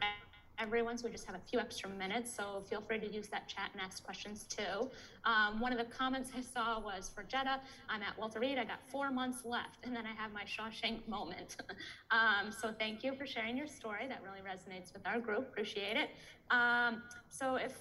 everyone, 0.58 0.98
so 0.98 1.06
we 1.06 1.12
just 1.12 1.26
have 1.26 1.34
a 1.34 1.40
few 1.50 1.58
extra 1.58 1.88
minutes. 1.88 2.30
So 2.30 2.62
feel 2.68 2.82
free 2.82 2.98
to 2.98 3.10
use 3.10 3.28
that 3.28 3.48
chat 3.48 3.70
and 3.72 3.80
ask 3.80 4.04
questions 4.04 4.44
too. 4.44 4.90
Um, 5.24 5.58
one 5.58 5.72
of 5.72 5.78
the 5.78 5.84
comments 5.84 6.30
I 6.36 6.42
saw 6.42 6.78
was 6.78 7.10
for 7.14 7.22
Jetta. 7.22 7.60
I'm 7.88 8.02
at 8.02 8.18
Walter 8.18 8.40
Reed. 8.40 8.58
I 8.58 8.64
got 8.64 8.80
four 8.86 9.10
months 9.10 9.46
left, 9.46 9.78
and 9.82 9.96
then 9.96 10.04
I 10.04 10.12
have 10.20 10.32
my 10.32 10.44
Shawshank 10.44 11.08
moment. 11.08 11.56
um, 12.10 12.52
so 12.52 12.74
thank 12.78 13.02
you 13.02 13.14
for 13.14 13.26
sharing 13.26 13.56
your 13.56 13.66
story. 13.66 14.06
That 14.08 14.20
really 14.22 14.40
resonates 14.46 14.92
with 14.92 15.06
our 15.06 15.18
group. 15.18 15.48
Appreciate 15.48 15.96
it. 15.96 16.10
Um, 16.50 17.02
so 17.30 17.56
if 17.56 17.72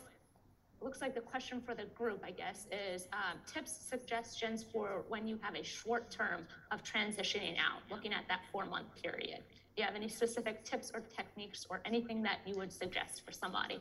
looks 0.81 1.01
like 1.01 1.13
the 1.13 1.21
question 1.21 1.61
for 1.61 1.75
the 1.75 1.85
group, 1.95 2.23
I 2.25 2.31
guess, 2.31 2.67
is 2.71 3.07
um, 3.13 3.37
tips, 3.45 3.71
suggestions 3.71 4.63
for 4.63 5.03
when 5.09 5.27
you 5.27 5.37
have 5.41 5.55
a 5.55 5.63
short 5.63 6.09
term 6.09 6.47
of 6.71 6.83
transitioning 6.83 7.55
out, 7.57 7.81
looking 7.91 8.13
at 8.13 8.23
that 8.29 8.41
four 8.51 8.65
month 8.65 8.87
period. 9.01 9.39
Do 9.75 9.81
you 9.81 9.83
have 9.83 9.95
any 9.95 10.07
specific 10.07 10.63
tips 10.63 10.91
or 10.93 11.01
techniques 11.01 11.65
or 11.69 11.81
anything 11.85 12.21
that 12.23 12.39
you 12.45 12.55
would 12.57 12.71
suggest 12.71 13.25
for 13.25 13.31
somebody? 13.31 13.79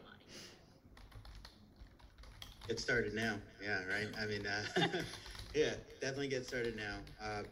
Get 2.66 2.78
started 2.78 3.14
now. 3.14 3.36
Yeah, 3.62 3.84
right. 3.86 4.08
I 4.20 4.26
mean, 4.26 4.46
uh, 4.46 4.62
yeah, 5.54 5.74
definitely 6.00 6.28
get 6.28 6.46
started 6.46 6.76
now. 6.76 6.96
Uh, 7.22 7.42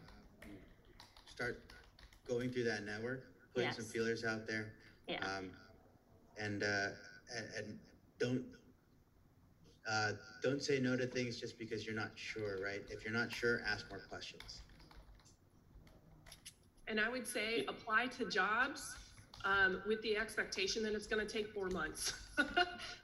start 1.25 1.61
going 2.27 2.51
through 2.51 2.65
that 2.65 2.85
network, 2.85 3.23
putting 3.55 3.71
some 3.71 3.85
feelers 3.85 4.23
out 4.23 4.47
there, 4.47 4.73
Yeah. 5.07 5.17
um, 5.25 5.49
and, 6.37 6.63
uh, 6.63 6.89
and 7.35 7.45
and 7.57 7.79
don't 8.19 8.43
uh, 9.89 10.11
don't 10.43 10.61
say 10.61 10.79
no 10.79 10.95
to 10.95 11.07
things 11.07 11.39
just 11.39 11.57
because 11.57 11.85
you're 11.85 11.95
not 11.95 12.11
sure. 12.15 12.61
Right? 12.63 12.81
If 12.89 13.03
you're 13.03 13.13
not 13.13 13.31
sure, 13.31 13.61
ask 13.67 13.89
more 13.89 14.01
questions. 14.09 14.61
And 16.87 16.99
I 16.99 17.09
would 17.09 17.27
say 17.27 17.65
apply 17.67 18.07
to 18.17 18.29
jobs 18.29 18.95
um, 19.43 19.81
with 19.87 20.01
the 20.01 20.17
expectation 20.17 20.83
that 20.83 20.93
it's 20.93 21.07
going 21.07 21.25
to 21.25 21.31
take 21.31 21.47
four 21.47 21.69
months. 21.69 22.13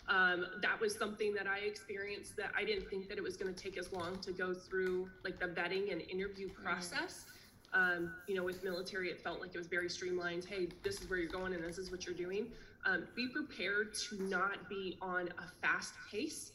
um, 0.08 0.46
that 0.62 0.80
was 0.80 0.96
something 0.96 1.34
that 1.34 1.48
I 1.48 1.60
experienced 1.60 2.36
that 2.38 2.52
I 2.58 2.64
didn't 2.64 2.90
think 2.90 3.08
that 3.10 3.18
it 3.18 3.24
was 3.24 3.38
going 3.38 3.54
to 3.54 3.62
take 3.64 3.78
as 3.78 3.92
long 3.92 4.18
to 4.20 4.32
go 4.32 4.54
through 4.54 5.10
like 5.24 5.40
the 5.40 5.48
vetting 5.48 5.92
and 5.92 6.02
interview 6.02 6.50
process. 6.50 7.26
Um, 7.74 8.14
you 8.28 8.36
know, 8.36 8.44
with 8.44 8.64
military, 8.64 9.10
it 9.10 9.22
felt 9.22 9.42
like 9.42 9.56
it 9.56 9.58
was 9.58 9.68
very 9.68 9.90
streamlined. 9.90 10.46
Hey, 10.46 10.70
this 10.84 11.02
is 11.02 11.10
where 11.10 11.18
you're 11.18 11.32
going 11.32 11.54
and 11.54 11.64
this 11.64 11.78
is 11.78 11.92
what 11.92 12.06
you're 12.06 12.16
doing. 12.16 12.48
Um, 12.86 13.08
be 13.16 13.28
prepared 13.30 13.96
to 14.10 14.22
not 14.24 14.70
be 14.70 14.98
on 15.02 15.30
a 15.40 15.66
fast 15.66 15.94
pace. 16.12 16.52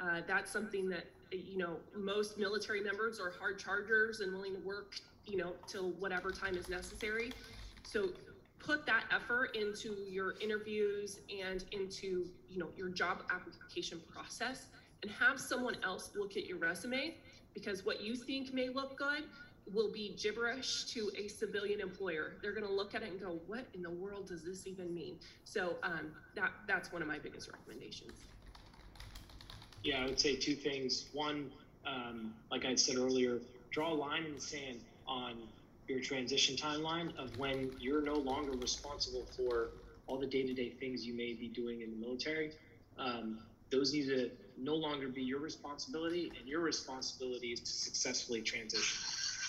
Uh, 0.00 0.20
that's 0.26 0.50
something 0.50 0.88
that, 0.88 1.06
you 1.30 1.58
know, 1.58 1.76
most 1.94 2.38
military 2.38 2.82
members 2.82 3.18
are 3.18 3.30
hard 3.30 3.58
chargers 3.58 4.20
and 4.20 4.32
willing 4.32 4.54
to 4.54 4.60
work, 4.60 4.96
you 5.26 5.36
know, 5.36 5.54
till 5.66 5.90
whatever 5.92 6.30
time 6.30 6.56
is 6.56 6.68
necessary. 6.68 7.32
So 7.82 8.10
put 8.58 8.84
that 8.86 9.04
effort 9.12 9.56
into 9.56 9.96
your 10.08 10.34
interviews 10.40 11.20
and 11.30 11.64
into, 11.72 12.28
you 12.48 12.58
know, 12.58 12.68
your 12.76 12.88
job 12.88 13.22
application 13.30 14.00
process 14.12 14.66
and 15.02 15.10
have 15.10 15.40
someone 15.40 15.76
else 15.84 16.10
look 16.14 16.36
at 16.36 16.46
your 16.46 16.58
resume 16.58 17.14
because 17.54 17.84
what 17.84 18.02
you 18.02 18.16
think 18.16 18.52
may 18.52 18.68
look 18.68 18.96
good 18.98 19.24
will 19.72 19.90
be 19.90 20.14
gibberish 20.20 20.84
to 20.84 21.10
a 21.18 21.26
civilian 21.28 21.80
employer. 21.80 22.34
They're 22.40 22.52
going 22.52 22.66
to 22.66 22.72
look 22.72 22.94
at 22.94 23.02
it 23.02 23.10
and 23.10 23.20
go, 23.20 23.40
"What 23.46 23.66
in 23.74 23.82
the 23.82 23.90
world 23.90 24.28
does 24.28 24.44
this 24.44 24.66
even 24.66 24.94
mean?" 24.94 25.18
So 25.44 25.76
um, 25.82 26.12
that 26.34 26.52
that's 26.68 26.92
one 26.92 27.02
of 27.02 27.08
my 27.08 27.18
biggest 27.18 27.50
recommendations. 27.50 28.12
Yeah, 29.86 30.02
I 30.02 30.06
would 30.06 30.18
say 30.18 30.34
two 30.34 30.56
things. 30.56 31.06
One, 31.12 31.48
um, 31.86 32.34
like 32.50 32.64
I 32.64 32.74
said 32.74 32.96
earlier, 32.96 33.38
draw 33.70 33.92
a 33.92 33.94
line 33.94 34.24
in 34.24 34.34
the 34.34 34.40
sand 34.40 34.80
on 35.06 35.34
your 35.86 36.00
transition 36.00 36.56
timeline 36.56 37.16
of 37.16 37.38
when 37.38 37.70
you're 37.78 38.02
no 38.02 38.16
longer 38.16 38.50
responsible 38.50 39.28
for 39.36 39.68
all 40.08 40.18
the 40.18 40.26
day-to-day 40.26 40.70
things 40.80 41.06
you 41.06 41.16
may 41.16 41.34
be 41.34 41.46
doing 41.54 41.82
in 41.82 41.92
the 41.92 41.96
military. 42.04 42.50
Um, 42.98 43.38
those 43.70 43.92
need 43.92 44.08
to 44.08 44.32
no 44.58 44.74
longer 44.74 45.06
be 45.06 45.22
your 45.22 45.38
responsibility, 45.38 46.32
and 46.36 46.48
your 46.48 46.62
responsibility 46.62 47.52
is 47.52 47.60
to 47.60 47.70
successfully 47.70 48.42
transition. 48.42 48.98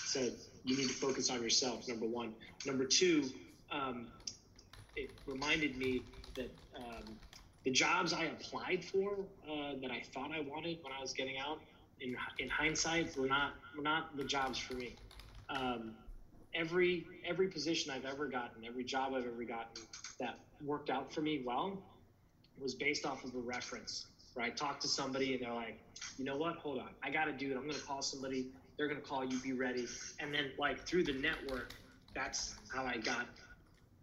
So 0.04 0.20
you 0.62 0.76
need 0.76 0.86
to 0.86 0.94
focus 0.94 1.30
on 1.30 1.42
yourself. 1.42 1.88
Number 1.88 2.06
one. 2.06 2.32
Number 2.64 2.84
two, 2.84 3.28
um, 3.72 4.06
it 4.94 5.10
reminded 5.26 5.76
me 5.76 6.04
that 6.36 6.54
um, 6.76 7.18
the 7.64 7.70
jobs 7.70 8.12
I 8.12 8.24
applied 8.24 8.84
for 8.84 9.14
uh, 9.50 9.74
that 9.82 9.90
I 9.90 10.02
thought 10.14 10.30
I 10.32 10.40
wanted 10.40 10.78
when 10.82 10.92
I 10.92 11.00
was 11.00 11.12
getting 11.12 11.38
out, 11.38 11.58
in 12.00 12.16
in 12.38 12.48
hindsight, 12.48 13.16
were 13.16 13.26
not 13.26 13.54
were 13.76 13.82
not 13.82 14.16
the 14.16 14.24
jobs 14.24 14.58
for 14.58 14.74
me. 14.74 14.94
Um, 15.50 15.94
every 16.54 17.06
every 17.26 17.48
position 17.48 17.92
I've 17.92 18.04
ever 18.04 18.26
gotten, 18.26 18.64
every 18.64 18.84
job 18.84 19.14
I've 19.14 19.26
ever 19.26 19.44
gotten 19.44 19.82
that 20.20 20.38
worked 20.64 20.90
out 20.90 21.12
for 21.12 21.20
me 21.20 21.42
well, 21.44 21.78
was 22.60 22.74
based 22.74 23.06
off 23.06 23.24
of 23.24 23.34
a 23.34 23.38
reference. 23.38 24.06
Where 24.34 24.44
I 24.44 24.50
talked 24.50 24.82
to 24.82 24.88
somebody 24.88 25.34
and 25.34 25.42
they're 25.42 25.52
like, 25.52 25.78
you 26.16 26.24
know 26.24 26.36
what? 26.36 26.56
Hold 26.56 26.78
on, 26.78 26.90
I 27.02 27.10
got 27.10 27.24
to 27.24 27.32
do 27.32 27.50
it. 27.50 27.56
I'm 27.56 27.62
going 27.62 27.74
to 27.74 27.80
call 27.80 28.02
somebody. 28.02 28.46
They're 28.76 28.86
going 28.86 29.00
to 29.00 29.06
call 29.06 29.24
you. 29.24 29.38
Be 29.40 29.52
ready. 29.52 29.86
And 30.20 30.32
then 30.32 30.52
like 30.58 30.86
through 30.86 31.04
the 31.04 31.14
network, 31.14 31.74
that's 32.14 32.54
how 32.72 32.84
I 32.84 32.98
got 32.98 33.26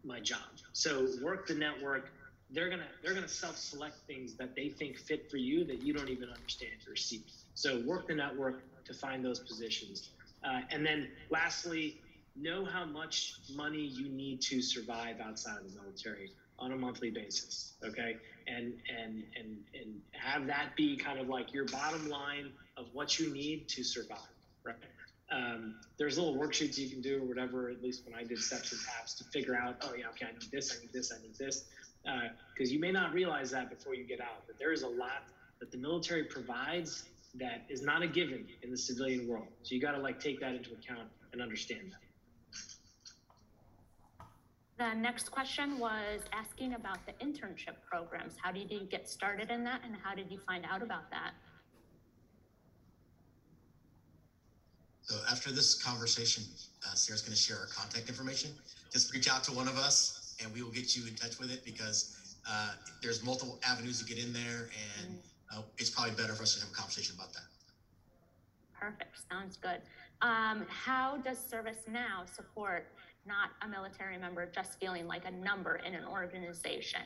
my 0.04 0.20
job. 0.20 0.40
So 0.74 1.08
work 1.24 1.48
the 1.48 1.56
network, 1.56 2.12
they're 2.52 2.70
gonna 2.70 2.88
they're 3.04 3.14
gonna 3.14 3.28
self-select 3.28 3.98
things 4.08 4.36
that 4.36 4.56
they 4.56 4.70
think 4.70 4.98
fit 4.98 5.30
for 5.30 5.38
you 5.38 5.64
that 5.66 5.82
you 5.82 5.94
don't 5.94 6.10
even 6.10 6.30
understand 6.30 6.74
or 6.88 6.96
see. 6.96 7.24
So 7.56 7.82
work 7.86 8.08
the 8.08 8.16
network 8.16 8.64
to 8.86 8.94
find 8.94 9.26
those 9.26 9.40
positions. 9.40 10.10
Uh, 10.44 10.62
and 10.70 10.86
then 10.86 11.10
lastly, 11.30 12.00
know 12.36 12.66
how 12.66 12.86
much 12.86 13.36
money 13.56 13.82
you 13.82 14.10
need 14.10 14.42
to 14.42 14.62
survive 14.62 15.20
outside 15.20 15.58
of 15.58 15.74
the 15.74 15.82
military 15.82 16.32
on 16.60 16.72
a 16.72 16.76
monthly 16.76 17.10
basis. 17.10 17.74
Okay, 17.84 18.18
and 18.48 18.74
and 18.90 19.24
and 19.38 19.58
and 19.74 20.02
have 20.12 20.46
that 20.48 20.76
be 20.76 20.96
kind 20.96 21.20
of 21.20 21.28
like 21.28 21.54
your 21.54 21.66
bottom 21.66 22.10
line 22.10 22.52
of 22.78 22.86
what 22.94 23.20
you 23.20 23.34
need 23.34 23.68
to 23.70 23.84
survive. 23.84 24.20
Right. 24.64 24.76
Um, 25.32 25.80
there's 25.98 26.20
little 26.20 26.36
worksheets 26.36 26.78
you 26.78 26.88
can 26.88 27.02
do 27.02 27.24
or 27.24 27.26
whatever. 27.26 27.70
At 27.70 27.82
least 27.82 28.06
when 28.06 28.14
I 28.14 28.24
did 28.24 28.38
steps 28.38 28.72
and 28.72 28.82
taps 28.82 29.16
to 29.16 29.24
figure 29.26 29.56
out, 29.56 29.78
oh 29.82 29.96
yeah, 29.98 30.10
okay, 30.10 30.28
I 30.28 30.32
need 30.34 30.52
this, 30.52 30.78
I 30.78 30.82
need 30.82 30.94
this, 30.94 31.12
I 31.12 31.20
need 31.20 31.36
this 31.36 31.66
because 32.54 32.70
uh, 32.70 32.74
you 32.74 32.80
may 32.80 32.92
not 32.92 33.14
realize 33.14 33.52
that 33.52 33.70
before 33.70 33.96
you 33.96 34.04
get 34.04 34.22
out, 34.22 34.46
but 34.48 34.58
there 34.60 34.72
is 34.72 34.84
a 34.84 34.88
lot 34.88 35.24
that 35.60 35.72
the 35.72 35.78
military 35.78 36.24
provides 36.24 37.06
that 37.36 37.66
is 37.70 37.82
not 37.82 38.02
a 38.02 38.08
given 38.08 38.46
in 38.62 38.72
the 38.72 38.78
civilian 38.78 39.28
world. 39.28 39.48
So 39.64 39.76
you 39.76 39.82
got 39.82 39.92
to 39.92 40.00
like 40.00 40.20
take 40.20 40.40
that 40.40 40.54
into 40.54 40.72
account 40.74 41.08
and 41.34 41.42
understand 41.42 41.92
that. 41.92 42.00
The 44.78 44.94
next 44.94 45.32
question 45.32 45.80
was 45.80 46.22
asking 46.34 46.74
about 46.74 47.00
the 47.06 47.14
internship 47.26 47.76
programs. 47.90 48.34
How 48.42 48.52
did 48.52 48.70
you 48.70 48.82
get 48.82 49.10
started 49.10 49.50
in 49.50 49.64
that, 49.64 49.82
and 49.86 49.96
how 50.04 50.14
did 50.16 50.30
you 50.30 50.38
find 50.38 50.66
out 50.70 50.82
about 50.82 51.10
that? 51.12 51.32
So 55.04 55.16
after 55.32 55.52
this 55.52 55.82
conversation, 55.82 56.44
uh, 56.86 56.94
Sarah's 56.94 57.22
going 57.22 57.36
to 57.36 57.42
share 57.42 57.58
our 57.58 57.68
contact 57.68 58.10
information. 58.10 58.52
Just 58.92 59.14
reach 59.14 59.30
out 59.30 59.44
to 59.46 59.52
one 59.52 59.68
of 59.68 59.78
us, 59.78 60.25
and 60.42 60.54
we 60.54 60.62
will 60.62 60.72
get 60.72 60.96
you 60.96 61.08
in 61.08 61.16
touch 61.16 61.40
with 61.40 61.52
it 61.52 61.64
because 61.66 62.38
uh, 62.50 62.74
there's 63.02 63.24
multiple 63.24 63.60
avenues 63.68 64.00
to 64.00 64.06
get 64.06 64.24
in 64.24 64.34
there, 64.34 64.70
and 65.00 65.18
uh, 65.56 65.62
it's 65.78 65.90
probably 65.90 66.16
better 66.16 66.34
for 66.34 66.44
us 66.44 66.56
to 66.56 66.62
have 66.62 66.70
a 66.70 66.76
conversation 66.76 67.16
about 67.16 67.34
that. 67.34 67.44
Perfect. 68.80 69.18
Sounds 69.32 69.58
good. 69.58 69.82
Um, 70.22 70.66
how 70.70 71.18
does 71.18 71.38
ServiceNow 71.38 72.34
support 72.34 72.88
not 73.26 73.50
a 73.62 73.68
military 73.68 74.18
member 74.18 74.46
just 74.46 74.80
feeling 74.80 75.08
like 75.08 75.26
a 75.26 75.32
number 75.32 75.78
in 75.78 75.96
an 75.96 76.06
organization? 76.06 77.02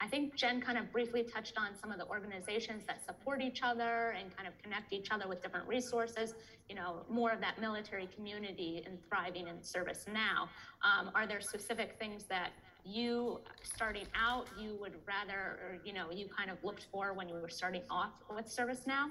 I 0.00 0.06
think 0.08 0.34
Jen 0.34 0.60
kind 0.60 0.76
of 0.76 0.92
briefly 0.92 1.22
touched 1.22 1.54
on 1.58 1.68
some 1.80 1.90
of 1.90 1.98
the 1.98 2.06
organizations 2.06 2.84
that 2.86 3.04
support 3.04 3.40
each 3.40 3.60
other 3.62 4.14
and 4.18 4.34
kind 4.36 4.46
of 4.46 4.56
connect 4.62 4.92
each 4.92 5.10
other 5.10 5.26
with 5.26 5.42
different 5.42 5.66
resources. 5.66 6.34
You 6.68 6.74
know, 6.74 7.06
more 7.08 7.30
of 7.30 7.40
that 7.40 7.60
military 7.60 8.08
community 8.14 8.82
and 8.84 8.98
thriving 9.08 9.48
in 9.48 9.56
ServiceNow. 9.56 10.48
Um, 10.82 11.10
are 11.14 11.26
there 11.26 11.40
specific 11.40 11.96
things 11.98 12.24
that 12.24 12.50
you, 12.84 13.40
starting 13.62 14.06
out, 14.14 14.48
you 14.60 14.76
would 14.80 14.94
rather, 15.06 15.58
or 15.62 15.78
you 15.84 15.92
know, 15.92 16.10
you 16.10 16.28
kind 16.28 16.50
of 16.50 16.62
looked 16.62 16.86
for 16.92 17.14
when 17.14 17.28
you 17.28 17.34
were 17.34 17.48
starting 17.48 17.82
off 17.90 18.12
with 18.34 18.46
ServiceNow? 18.46 19.10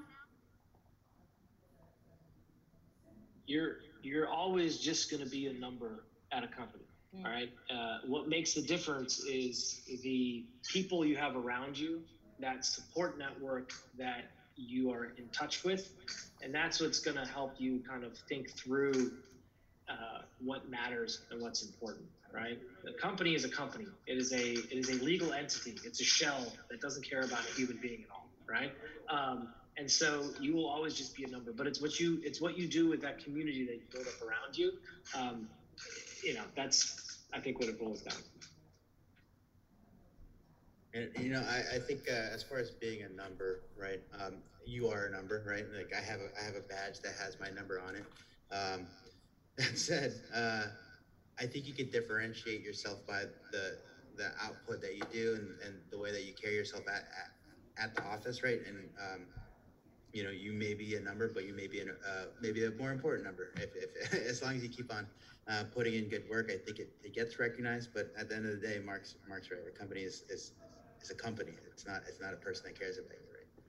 You're 3.47 3.77
you're 4.01 4.29
always 4.29 4.77
just 4.77 5.09
going 5.09 5.23
to 5.23 5.29
be 5.29 5.47
a 5.47 5.53
number 5.53 6.05
at 6.31 6.43
a 6.43 6.47
company. 6.47 6.84
Mm. 7.15 7.25
All 7.25 7.31
right. 7.31 7.49
Uh, 7.69 7.99
what 8.07 8.27
makes 8.27 8.53
the 8.53 8.61
difference 8.61 9.19
is 9.25 9.81
the 10.03 10.45
people 10.71 11.05
you 11.05 11.17
have 11.17 11.35
around 11.35 11.77
you, 11.77 12.01
that 12.39 12.65
support 12.65 13.17
network 13.17 13.71
that 13.97 14.25
you 14.55 14.91
are 14.91 15.13
in 15.17 15.29
touch 15.29 15.63
with, 15.63 15.89
and 16.41 16.53
that's 16.53 16.81
what's 16.81 16.99
going 16.99 17.17
to 17.17 17.25
help 17.25 17.55
you 17.59 17.81
kind 17.89 18.03
of 18.03 18.17
think 18.29 18.49
through 18.57 19.11
uh, 19.89 20.21
what 20.39 20.69
matters 20.69 21.25
and 21.31 21.41
what's 21.41 21.63
important, 21.63 22.07
right? 22.33 22.59
The 22.83 22.93
company 23.01 23.35
is 23.35 23.45
a 23.45 23.49
company. 23.49 23.87
It 24.07 24.17
is 24.17 24.31
a 24.33 24.53
it 24.53 24.73
is 24.77 24.89
a 24.89 25.03
legal 25.03 25.33
entity. 25.33 25.77
It's 25.85 26.01
a 26.01 26.05
shell 26.05 26.53
that 26.71 26.81
doesn't 26.81 27.07
care 27.09 27.21
about 27.21 27.41
a 27.49 27.53
human 27.53 27.79
being 27.81 28.03
at 28.03 28.09
all, 28.09 28.31
right? 28.49 28.71
Um, 29.09 29.49
and 29.77 29.89
so 29.91 30.31
you 30.39 30.55
will 30.55 30.67
always 30.69 30.95
just 30.95 31.15
be 31.15 31.23
a 31.25 31.27
number. 31.29 31.53
But 31.53 31.67
it's 31.67 31.81
what 31.81 31.99
you 31.99 32.19
it's 32.23 32.41
what 32.41 32.57
you 32.57 32.67
do 32.67 32.89
with 32.89 33.01
that 33.01 33.23
community 33.23 33.65
that 33.65 33.75
you 33.75 33.87
build 33.91 34.07
up 34.07 34.21
around 34.21 34.57
you. 34.57 34.71
Um, 35.15 35.49
you 36.23 36.33
know, 36.33 36.43
that's 36.55 37.04
I 37.33 37.39
think 37.39 37.59
what 37.59 37.69
it 37.69 37.79
boils 37.79 38.01
down. 38.01 38.15
to. 38.15 38.21
And 40.95 41.09
you 41.19 41.31
know, 41.31 41.43
I, 41.49 41.75
I 41.75 41.79
think 41.79 42.01
uh, 42.09 42.33
as 42.33 42.41
far 42.41 42.57
as 42.57 42.71
being 42.71 43.03
a 43.03 43.09
number, 43.09 43.63
right? 43.77 44.01
Um, 44.17 44.35
you 44.65 44.87
are 44.87 45.05
a 45.05 45.11
number, 45.11 45.43
right? 45.45 45.65
Like 45.75 45.91
I 45.93 46.01
have 46.01 46.21
a 46.21 46.29
I 46.41 46.45
have 46.45 46.55
a 46.55 46.61
badge 46.61 47.01
that 47.01 47.13
has 47.21 47.37
my 47.39 47.49
number 47.49 47.81
on 47.85 47.95
it. 47.95 48.05
Um, 48.51 48.87
that 49.57 49.77
said, 49.77 50.13
uh, 50.33 50.63
I 51.39 51.45
think 51.45 51.67
you 51.67 51.73
can 51.73 51.89
differentiate 51.89 52.61
yourself 52.61 53.05
by 53.05 53.23
the 53.51 53.77
the 54.17 54.31
output 54.41 54.81
that 54.81 54.95
you 54.95 55.03
do 55.11 55.35
and, 55.35 55.49
and 55.65 55.81
the 55.91 55.97
way 55.97 56.11
that 56.11 56.23
you 56.23 56.33
carry 56.33 56.55
yourself 56.55 56.83
at, 56.87 57.03
at, 57.03 57.83
at 57.83 57.95
the 57.95 58.01
office, 58.03 58.43
right? 58.43 58.61
And 58.65 58.77
um, 58.97 59.25
you 60.15 60.23
know, 60.23 60.29
you 60.31 60.53
may 60.53 60.73
be 60.73 60.95
a 60.95 60.99
number, 61.01 61.27
but 61.27 61.45
you 61.45 61.53
may 61.53 61.67
be 61.67 61.81
an, 61.81 61.89
uh, 61.89 62.27
maybe 62.41 62.63
a 62.63 62.71
more 62.71 62.93
important 62.93 63.25
number. 63.25 63.49
If, 63.57 63.75
if 63.75 64.13
as 64.29 64.41
long 64.41 64.55
as 64.55 64.63
you 64.63 64.69
keep 64.69 64.91
on 64.91 65.05
uh, 65.49 65.65
putting 65.75 65.93
in 65.93 66.07
good 66.07 66.23
work, 66.29 66.49
I 66.49 66.57
think 66.57 66.79
it, 66.79 66.89
it 67.03 67.13
gets 67.13 67.37
recognized. 67.37 67.89
But 67.93 68.13
at 68.17 68.29
the 68.29 68.35
end 68.37 68.45
of 68.45 68.61
the 68.61 68.65
day, 68.65 68.79
Mark's 68.83 69.15
Mark's 69.27 69.51
right. 69.51 69.59
The 69.65 69.77
company 69.77 70.01
is 70.01 70.23
is 70.29 70.53
it's 71.01 71.09
a 71.09 71.15
company. 71.15 71.51
It's 71.67 71.85
not. 71.85 72.03
It's 72.07 72.21
not 72.21 72.33
a 72.33 72.37
person 72.37 72.63
that 72.67 72.79
cares 72.79 72.97
about 72.97 73.11
you, 73.11 73.27
right? 73.33 73.65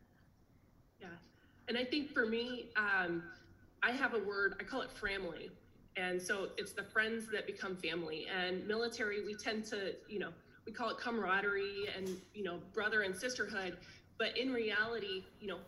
Yeah. 1.00 1.08
And 1.66 1.76
I 1.76 1.82
think 1.82 2.12
for 2.12 2.26
me, 2.26 2.66
um, 2.76 3.24
I 3.82 3.90
have 3.90 4.14
a 4.14 4.20
word, 4.20 4.54
I 4.60 4.62
call 4.62 4.82
it 4.82 4.92
family. 4.92 5.50
And 5.96 6.22
so 6.22 6.50
it's 6.58 6.72
the 6.72 6.84
friends 6.84 7.26
that 7.32 7.46
become 7.46 7.76
family. 7.76 8.26
And 8.32 8.64
military, 8.68 9.24
we 9.24 9.34
tend 9.34 9.64
to, 9.66 9.94
you 10.08 10.20
know, 10.20 10.30
we 10.64 10.72
call 10.72 10.90
it 10.90 10.98
camaraderie 10.98 11.86
and, 11.96 12.08
you 12.34 12.44
know, 12.44 12.60
brother 12.72 13.02
and 13.02 13.16
sisterhood. 13.16 13.78
But 14.18 14.36
in 14.36 14.52
reality, 14.52 15.24
you 15.40 15.48
know, 15.48 15.58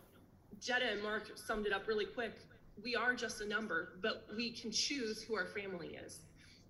Jetta 0.61 0.91
and 0.91 1.01
Mark 1.01 1.31
summed 1.35 1.65
it 1.65 1.73
up 1.73 1.87
really 1.87 2.05
quick. 2.05 2.33
We 2.83 2.95
are 2.95 3.13
just 3.13 3.41
a 3.41 3.47
number, 3.47 3.93
but 4.01 4.25
we 4.35 4.51
can 4.51 4.71
choose 4.71 5.21
who 5.21 5.35
our 5.35 5.45
family 5.45 5.97
is. 6.05 6.19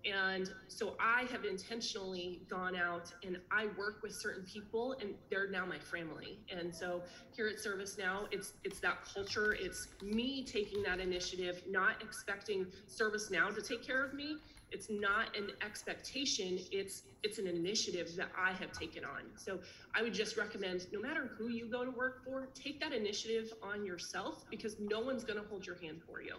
And 0.04 0.50
so 0.68 0.96
I 0.98 1.24
have 1.30 1.44
intentionally 1.44 2.40
gone 2.48 2.74
out 2.74 3.12
and 3.22 3.38
I 3.50 3.66
work 3.76 4.02
with 4.02 4.14
certain 4.14 4.44
people 4.44 4.96
and 5.00 5.14
they're 5.30 5.50
now 5.50 5.66
my 5.66 5.78
family. 5.78 6.38
And 6.50 6.74
so 6.74 7.02
here 7.36 7.48
at 7.48 7.56
ServiceNow, 7.56 8.26
it's 8.30 8.54
it's 8.64 8.80
that 8.80 9.04
culture, 9.04 9.56
it's 9.58 9.88
me 10.02 10.42
taking 10.44 10.82
that 10.84 11.00
initiative, 11.00 11.62
not 11.68 12.02
expecting 12.02 12.66
ServiceNow 12.88 13.54
to 13.54 13.60
take 13.60 13.86
care 13.86 14.02
of 14.02 14.14
me. 14.14 14.36
It's 14.72 14.88
not 14.88 15.36
an 15.36 15.50
expectation, 15.64 16.58
it's 16.70 17.02
it's 17.22 17.38
an 17.38 17.46
initiative 17.46 18.16
that 18.16 18.28
I 18.38 18.52
have 18.52 18.72
taken 18.72 19.04
on. 19.04 19.22
So 19.36 19.58
I 19.94 20.02
would 20.02 20.14
just 20.14 20.38
recommend 20.38 20.86
no 20.92 21.00
matter 21.00 21.30
who 21.36 21.48
you 21.48 21.66
go 21.66 21.84
to 21.84 21.90
work 21.90 22.24
for, 22.24 22.48
take 22.54 22.80
that 22.80 22.92
initiative 22.94 23.52
on 23.62 23.84
yourself 23.84 24.44
because 24.50 24.76
no 24.80 25.00
one's 25.00 25.24
going 25.24 25.38
to 25.42 25.46
hold 25.48 25.66
your 25.66 25.76
hand 25.76 26.00
for 26.06 26.22
you. 26.22 26.36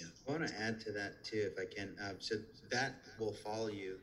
I 0.00 0.30
want 0.30 0.46
to 0.46 0.60
add 0.60 0.80
to 0.80 0.92
that 0.92 1.22
too, 1.24 1.48
if 1.52 1.58
I 1.58 1.64
can. 1.72 1.96
Um, 2.08 2.16
so 2.18 2.36
that 2.70 2.94
will 3.18 3.32
follow 3.32 3.68
you 3.68 3.96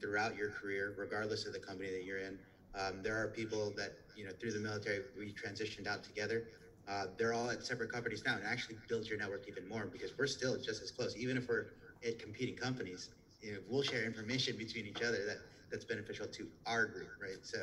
throughout 0.00 0.36
your 0.36 0.50
career, 0.50 0.94
regardless 0.96 1.46
of 1.46 1.52
the 1.52 1.58
company 1.58 1.90
that 1.90 2.04
you're 2.04 2.18
in. 2.18 2.38
Um, 2.74 3.02
there 3.02 3.16
are 3.16 3.28
people 3.28 3.72
that 3.76 3.92
you 4.14 4.24
know 4.24 4.30
through 4.40 4.52
the 4.52 4.60
military 4.60 5.00
we 5.18 5.32
transitioned 5.32 5.86
out 5.86 6.04
together. 6.04 6.44
Uh, 6.88 7.06
they're 7.18 7.32
all 7.32 7.50
at 7.50 7.64
separate 7.64 7.92
companies 7.92 8.22
now, 8.24 8.34
and 8.36 8.44
actually 8.44 8.76
builds 8.88 9.08
your 9.08 9.18
network 9.18 9.48
even 9.48 9.68
more 9.68 9.86
because 9.86 10.12
we're 10.18 10.26
still 10.26 10.56
just 10.56 10.82
as 10.82 10.90
close, 10.90 11.16
even 11.16 11.36
if 11.36 11.48
we're 11.48 11.66
at 12.06 12.18
competing 12.18 12.56
companies. 12.56 13.10
You 13.40 13.52
know, 13.52 13.58
we'll 13.68 13.82
share 13.82 14.04
information 14.04 14.56
between 14.56 14.86
each 14.86 15.02
other 15.02 15.24
that 15.26 15.38
that's 15.70 15.84
beneficial 15.84 16.26
to 16.26 16.48
our 16.66 16.86
group, 16.86 17.10
right? 17.20 17.38
So, 17.42 17.58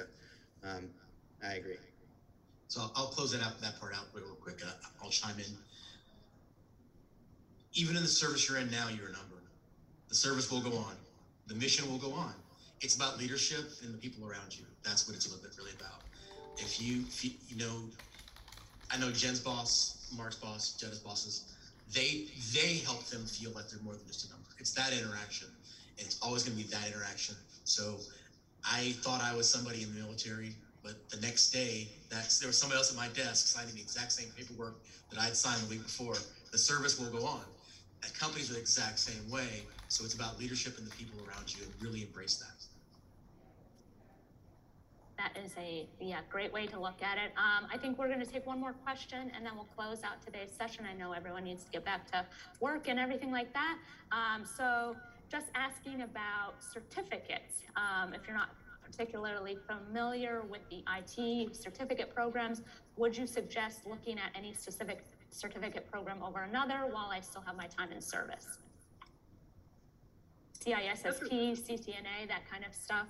um, 0.64 0.90
I 1.44 1.54
agree. 1.54 1.78
So 2.68 2.82
I'll, 2.82 2.92
I'll 2.96 3.08
close 3.08 3.32
that 3.32 3.46
out, 3.46 3.62
that 3.62 3.80
part 3.80 3.96
out 3.96 4.08
real 4.14 4.36
quick. 4.42 4.62
Uh, 4.66 4.72
I'll 5.04 5.10
chime 5.10 5.38
in. 5.40 5.58
Even 7.78 7.96
in 7.96 8.02
the 8.02 8.08
service 8.10 8.50
you're 8.50 8.58
in 8.58 8.72
now, 8.72 8.90
you're 8.90 9.10
a 9.10 9.12
number. 9.12 9.38
The 10.10 10.16
service 10.16 10.52
will 10.52 10.62
go 10.62 10.76
on. 10.76 10.96
The 11.46 11.54
mission 11.54 11.90
will 11.90 12.00
go 12.00 12.12
on. 12.12 12.34
It's 12.82 12.96
about 12.96 13.20
leadership 13.20 13.70
and 13.84 13.94
the 13.94 14.00
people 14.00 14.28
around 14.28 14.58
you. 14.58 14.66
That's 14.84 15.08
what 15.08 15.16
it's 15.16 15.30
really 15.30 15.72
about. 15.80 16.02
If 16.58 16.82
you, 16.82 17.04
if 17.08 17.24
you, 17.24 17.32
you 17.48 17.58
know, 17.58 17.84
I 18.92 18.98
know 18.98 19.12
Jen's 19.12 19.40
boss, 19.40 20.12
Mark's 20.18 20.38
boss, 20.38 20.76
Jenna's 20.76 21.00
bosses, 21.00 21.54
they 21.94 22.26
they 22.54 22.78
help 22.84 23.06
them 23.06 23.26
feel 23.26 23.52
like 23.52 23.70
they're 23.70 23.82
more 23.84 23.94
than 23.94 24.08
just 24.08 24.28
a 24.28 24.32
number. 24.32 24.50
It's 24.58 24.74
that 24.74 24.92
interaction. 24.92 25.48
And 26.00 26.08
it's 26.08 26.20
always 26.22 26.44
going 26.44 26.58
to 26.58 26.64
be 26.64 26.70
that 26.72 26.88
interaction. 26.88 27.36
So 27.64 28.00
I 28.66 28.96
thought 29.04 29.22
I 29.22 29.36
was 29.36 29.48
somebody 29.48 29.84
in 29.84 29.94
the 29.94 30.02
military, 30.02 30.56
but 30.84 31.10
the 31.10 31.22
next 31.22 31.52
day, 31.52 31.88
that's 32.10 32.40
there 32.40 32.48
was 32.48 32.58
somebody 32.58 32.78
else 32.78 32.92
at 32.92 32.98
my 32.98 33.08
desk 33.10 33.48
signing 33.48 33.76
the 33.76 33.82
exact 33.82 34.14
same 34.14 34.30
paperwork 34.36 34.78
that 35.12 35.20
I'd 35.20 35.36
signed 35.36 35.62
the 35.62 35.70
week 35.70 35.84
before. 35.84 36.16
The 36.52 36.58
service 36.58 37.00
will 37.00 37.12
go 37.12 37.26
on. 37.26 37.42
At 38.04 38.14
companies 38.14 38.50
are 38.50 38.54
the 38.54 38.60
exact 38.60 39.00
same 39.00 39.30
way. 39.30 39.64
So 39.88 40.04
it's 40.06 40.14
about 40.14 40.38
leadership 40.40 40.78
and 40.78 40.86
the 40.86 40.92
people 40.92 41.20
around 41.28 41.54
you, 41.56 41.64
and 41.64 41.74
really 41.82 42.02
embrace 42.04 42.36
that. 42.38 42.66
That 45.18 45.36
is 45.44 45.52
a, 45.58 45.88
yeah, 46.00 46.20
great 46.30 46.54
way 46.54 46.68
to 46.68 46.80
look 46.80 47.02
at 47.02 47.18
it. 47.18 47.32
Um, 47.38 47.68
I 47.74 47.78
think 47.78 47.98
we're 47.98 48.10
gonna 48.10 48.26
take 48.26 48.46
one 48.46 48.60
more 48.60 48.74
question 48.74 49.32
and 49.36 49.44
then 49.44 49.56
we'll 49.56 49.68
close 49.76 50.04
out 50.04 50.22
today's 50.24 50.52
session. 50.52 50.86
I 50.86 50.94
know 50.94 51.12
everyone 51.12 51.44
needs 51.44 51.64
to 51.64 51.72
get 51.72 51.84
back 51.84 52.10
to 52.12 52.24
work 52.60 52.88
and 52.88 53.00
everything 53.00 53.32
like 53.32 53.52
that. 53.54 53.80
Um, 54.12 54.46
so 54.46 54.96
just 55.28 55.48
asking 55.56 56.04
about 56.04 56.62
certificates. 56.62 57.64
Um, 57.76 58.14
if 58.14 58.28
you're 58.28 58.38
not 58.38 58.50
particularly 58.84 59.58
familiar 59.68 60.44
with 60.50 60.62
the 60.70 60.84
IT 60.98 61.56
certificate 61.56 62.14
programs, 62.14 62.62
would 62.96 63.18
you 63.18 63.28
suggest 63.28 63.86
looking 63.86 64.18
at 64.18 64.32
any 64.36 64.54
specific 64.54 65.04
certificate 65.30 65.90
program 65.92 66.24
over 66.24 66.44
another 66.44 66.88
while 66.92 67.10
I 67.12 67.20
still 67.20 67.42
have 67.42 67.56
my 67.56 67.68
time 67.68 67.92
in 67.92 68.02
service? 68.02 68.60
CISSP, 70.60 71.58
CCNA, 71.58 72.28
that 72.28 72.50
kind 72.50 72.66
of 72.66 72.74
stuff? 72.74 73.08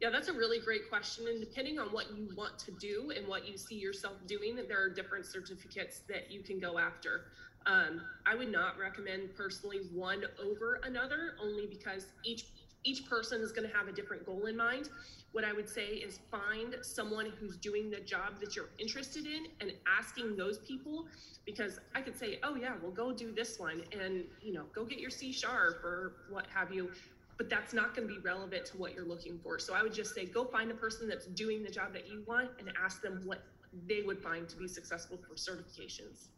Yeah, 0.00 0.10
that's 0.10 0.28
a 0.28 0.32
really 0.32 0.58
great 0.60 0.88
question. 0.90 1.26
And 1.26 1.40
depending 1.40 1.78
on 1.78 1.88
what 1.88 2.14
you 2.16 2.28
want 2.36 2.58
to 2.60 2.70
do 2.72 3.12
and 3.16 3.26
what 3.26 3.48
you 3.48 3.56
see 3.56 3.76
yourself 3.76 4.14
doing, 4.26 4.56
there 4.68 4.82
are 4.82 4.90
different 4.90 5.24
certificates 5.24 6.00
that 6.08 6.30
you 6.30 6.42
can 6.42 6.60
go 6.60 6.78
after. 6.78 7.26
Um, 7.64 8.02
I 8.26 8.34
would 8.34 8.52
not 8.52 8.78
recommend 8.78 9.34
personally 9.34 9.80
one 9.92 10.22
over 10.42 10.80
another, 10.84 11.34
only 11.42 11.66
because 11.66 12.06
each 12.24 12.44
each 12.86 13.08
person 13.08 13.42
is 13.42 13.52
going 13.52 13.68
to 13.68 13.76
have 13.76 13.88
a 13.88 13.92
different 13.92 14.24
goal 14.24 14.46
in 14.46 14.56
mind. 14.56 14.88
What 15.32 15.44
I 15.44 15.52
would 15.52 15.68
say 15.68 15.86
is 15.86 16.20
find 16.30 16.76
someone 16.82 17.32
who's 17.38 17.56
doing 17.56 17.90
the 17.90 18.00
job 18.00 18.40
that 18.40 18.54
you're 18.54 18.70
interested 18.78 19.26
in 19.26 19.46
and 19.60 19.72
asking 19.98 20.36
those 20.36 20.58
people 20.58 21.06
because 21.44 21.78
I 21.94 22.00
could 22.00 22.16
say, 22.16 22.38
"Oh 22.42 22.54
yeah, 22.54 22.74
well 22.80 22.92
go 22.92 23.12
do 23.12 23.32
this 23.32 23.58
one 23.58 23.82
and, 23.92 24.24
you 24.40 24.52
know, 24.52 24.64
go 24.72 24.84
get 24.84 24.98
your 24.98 25.10
C 25.10 25.32
sharp 25.32 25.84
or 25.84 26.14
what 26.30 26.46
have 26.54 26.72
you." 26.72 26.90
But 27.36 27.50
that's 27.50 27.74
not 27.74 27.94
going 27.94 28.08
to 28.08 28.14
be 28.14 28.20
relevant 28.20 28.64
to 28.66 28.78
what 28.78 28.94
you're 28.94 29.04
looking 29.04 29.38
for. 29.38 29.58
So 29.58 29.74
I 29.74 29.82
would 29.82 29.92
just 29.92 30.14
say 30.14 30.24
go 30.24 30.44
find 30.44 30.70
a 30.70 30.74
person 30.74 31.06
that's 31.08 31.26
doing 31.26 31.62
the 31.62 31.70
job 31.70 31.92
that 31.92 32.08
you 32.08 32.24
want 32.26 32.50
and 32.58 32.72
ask 32.82 33.02
them 33.02 33.20
what 33.24 33.42
they 33.86 34.02
would 34.02 34.22
find 34.22 34.48
to 34.48 34.56
be 34.56 34.68
successful 34.68 35.18
for 35.18 35.34
certifications. 35.34 36.28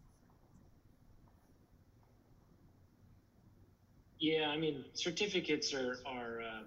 Yeah, 4.20 4.48
I 4.48 4.57
mean, 4.57 4.85
certificates 4.94 5.72
are 5.72 5.98
are 6.07 6.40
um, 6.42 6.66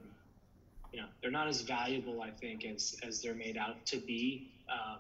you 0.92 1.00
know 1.02 1.08
they're 1.22 1.32
not 1.32 1.48
as 1.48 1.62
valuable, 1.62 2.22
I 2.22 2.32
think, 2.32 2.66
as 2.66 2.96
as 3.04 3.22
they're 3.22 3.36
made 3.36 3.58
out 3.58 3.78
to 3.88 4.00
be 4.00 4.44
uh, 4.70 4.98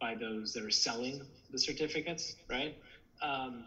by 0.00 0.14
those 0.14 0.52
that 0.54 0.64
are 0.64 0.70
selling 0.70 1.22
the 1.50 1.58
certificates, 1.58 2.34
right? 2.48 2.74
Um, 3.22 3.64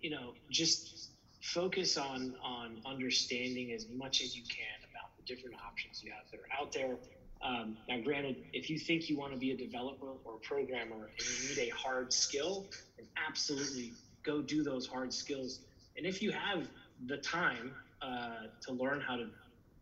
you 0.00 0.10
know, 0.10 0.34
just 0.50 1.10
focus 1.42 1.96
on 1.96 2.34
on 2.42 2.78
understanding 2.86 3.72
as 3.72 3.86
much 3.88 4.20
as 4.22 4.34
you 4.34 4.42
can 4.48 4.88
about 4.90 5.10
the 5.16 5.22
different 5.24 5.56
options 5.66 6.02
you 6.02 6.10
have 6.10 6.24
that 6.30 6.40
are 6.40 6.60
out 6.60 6.72
there. 6.72 6.98
Um, 7.42 7.76
now, 7.88 7.98
granted, 7.98 8.38
if 8.52 8.70
you 8.70 8.78
think 8.78 9.08
you 9.08 9.16
want 9.18 9.32
to 9.32 9.38
be 9.38 9.50
a 9.50 9.54
developer 9.56 10.14
or 10.24 10.36
a 10.36 10.38
programmer 10.38 11.10
and 11.18 11.28
you 11.42 11.48
need 11.50 11.58
a 11.58 11.70
hard 11.76 12.12
skill, 12.12 12.64
then 12.96 13.06
absolutely 13.16 13.92
go 14.24 14.40
do 14.40 14.62
those 14.62 14.86
hard 14.86 15.12
skills. 15.12 15.60
And 15.96 16.06
if 16.06 16.22
you 16.22 16.30
have 16.32 16.68
the 17.06 17.16
time 17.18 17.74
uh, 18.02 18.46
to 18.66 18.72
learn 18.72 19.00
how 19.00 19.16
to 19.16 19.26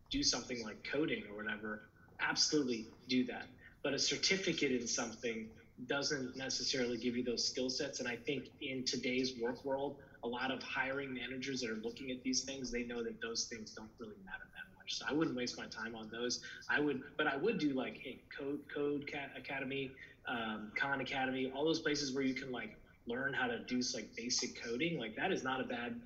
do 0.09 0.23
something 0.23 0.63
like 0.63 0.83
coding 0.83 1.23
or 1.29 1.35
whatever, 1.35 1.81
absolutely 2.21 2.87
do 3.07 3.23
that. 3.25 3.45
But 3.83 3.93
a 3.93 3.99
certificate 3.99 4.71
in 4.71 4.87
something 4.87 5.49
doesn't 5.87 6.37
necessarily 6.37 6.97
give 6.97 7.17
you 7.17 7.23
those 7.23 7.45
skill 7.45 7.69
sets. 7.69 7.99
And 7.99 8.07
I 8.07 8.15
think 8.15 8.45
in 8.61 8.85
today's 8.85 9.33
work 9.39 9.65
world, 9.65 9.97
a 10.23 10.27
lot 10.27 10.51
of 10.51 10.61
hiring 10.61 11.13
managers 11.13 11.61
that 11.61 11.69
are 11.69 11.79
looking 11.83 12.11
at 12.11 12.23
these 12.23 12.43
things, 12.43 12.71
they 12.71 12.83
know 12.83 13.03
that 13.03 13.19
those 13.21 13.45
things 13.45 13.71
don't 13.71 13.89
really 13.99 14.15
matter 14.23 14.45
that 14.53 14.77
much. 14.77 14.93
So 14.93 15.05
I 15.09 15.13
wouldn't 15.13 15.35
waste 15.35 15.57
my 15.57 15.65
time 15.65 15.95
on 15.95 16.09
those. 16.09 16.41
I 16.69 16.79
would, 16.79 17.01
but 17.17 17.27
I 17.27 17.35
would 17.35 17.57
do 17.57 17.73
like, 17.73 17.99
hey, 18.01 18.21
Code 18.37 18.59
Code 18.73 19.11
Academy, 19.35 19.91
um, 20.27 20.71
Khan 20.79 21.01
Academy, 21.01 21.51
all 21.53 21.65
those 21.65 21.79
places 21.79 22.13
where 22.13 22.23
you 22.23 22.33
can 22.33 22.51
like 22.51 22.77
learn 23.05 23.33
how 23.33 23.47
to 23.47 23.59
do 23.59 23.81
like 23.93 24.07
basic 24.15 24.63
coding. 24.63 24.97
Like 24.97 25.15
that 25.17 25.31
is 25.31 25.43
not 25.43 25.59
a 25.59 25.65
bad 25.65 25.99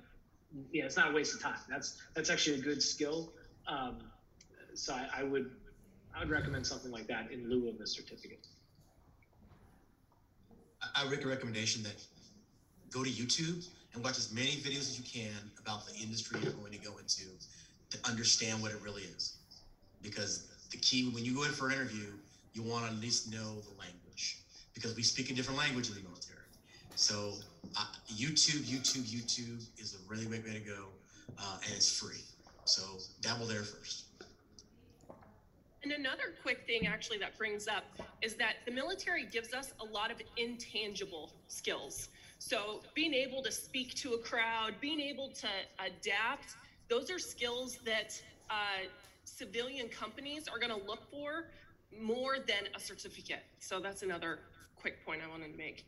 yeah, 0.72 0.84
it's 0.84 0.96
not 0.96 1.10
a 1.10 1.14
waste 1.14 1.34
of 1.34 1.40
time. 1.42 1.58
That's 1.68 1.96
that's 2.14 2.30
actually 2.30 2.58
a 2.58 2.62
good 2.62 2.82
skill. 2.82 3.32
Um, 3.66 3.96
so 4.74 4.94
I, 4.94 5.20
I 5.20 5.22
would 5.22 5.50
I 6.14 6.20
would 6.20 6.30
recommend 6.30 6.66
something 6.66 6.90
like 6.90 7.06
that 7.08 7.30
in 7.30 7.48
lieu 7.48 7.68
of 7.68 7.78
the 7.78 7.86
certificate. 7.86 8.46
I, 10.82 11.04
I 11.04 11.08
make 11.08 11.24
a 11.24 11.28
recommendation 11.28 11.82
that 11.82 12.02
go 12.90 13.04
to 13.04 13.10
YouTube 13.10 13.66
and 13.94 14.02
watch 14.02 14.18
as 14.18 14.32
many 14.32 14.52
videos 14.56 14.88
as 14.88 14.98
you 14.98 15.04
can 15.04 15.32
about 15.60 15.86
the 15.86 15.94
industry 15.94 16.40
you're 16.42 16.52
going 16.52 16.72
to 16.72 16.78
go 16.78 16.96
into 16.98 17.24
to 17.90 17.98
understand 18.08 18.60
what 18.62 18.70
it 18.70 18.80
really 18.82 19.02
is. 19.02 19.34
Because 20.02 20.46
the 20.70 20.76
key 20.78 21.10
when 21.10 21.24
you 21.24 21.34
go 21.34 21.44
in 21.44 21.50
for 21.50 21.68
an 21.68 21.74
interview, 21.74 22.12
you 22.54 22.62
want 22.62 22.86
to 22.86 22.92
at 22.92 22.98
least 22.98 23.30
know 23.30 23.60
the 23.60 23.78
language 23.78 24.38
because 24.74 24.94
we 24.94 25.02
speak 25.02 25.30
a 25.30 25.34
different 25.34 25.58
language 25.58 25.88
in 25.88 25.94
the 25.94 26.00
military. 26.00 26.47
So 26.98 27.34
uh, 27.76 27.86
YouTube, 28.12 28.62
YouTube, 28.62 29.04
YouTube 29.04 29.64
is 29.78 29.94
a 29.94 30.10
really 30.10 30.26
great 30.26 30.44
way 30.44 30.54
to 30.54 30.58
go, 30.58 30.86
uh, 31.38 31.58
and 31.64 31.72
it's 31.72 31.96
free. 31.96 32.24
So 32.64 32.82
dabble 33.20 33.46
there 33.46 33.62
first. 33.62 34.06
And 35.84 35.92
another 35.92 36.34
quick 36.42 36.66
thing 36.66 36.88
actually 36.88 37.18
that 37.18 37.38
brings 37.38 37.68
up 37.68 37.84
is 38.20 38.34
that 38.34 38.56
the 38.66 38.72
military 38.72 39.26
gives 39.26 39.54
us 39.54 39.74
a 39.80 39.84
lot 39.84 40.10
of 40.10 40.20
intangible 40.36 41.30
skills. 41.46 42.08
So 42.40 42.80
being 42.94 43.14
able 43.14 43.44
to 43.44 43.52
speak 43.52 43.94
to 43.94 44.14
a 44.14 44.18
crowd, 44.18 44.74
being 44.80 44.98
able 44.98 45.28
to 45.28 45.48
adapt, 45.78 46.56
those 46.88 47.12
are 47.12 47.20
skills 47.20 47.78
that 47.86 48.20
uh, 48.50 48.88
civilian 49.22 49.88
companies 49.88 50.48
are 50.48 50.58
going 50.58 50.76
to 50.76 50.84
look 50.84 51.08
for 51.12 51.44
more 51.96 52.38
than 52.38 52.66
a 52.74 52.80
certificate. 52.80 53.44
So 53.60 53.78
that's 53.78 54.02
another 54.02 54.40
quick 54.74 55.06
point 55.06 55.20
I 55.24 55.30
wanted 55.30 55.52
to 55.52 55.56
make. 55.56 55.84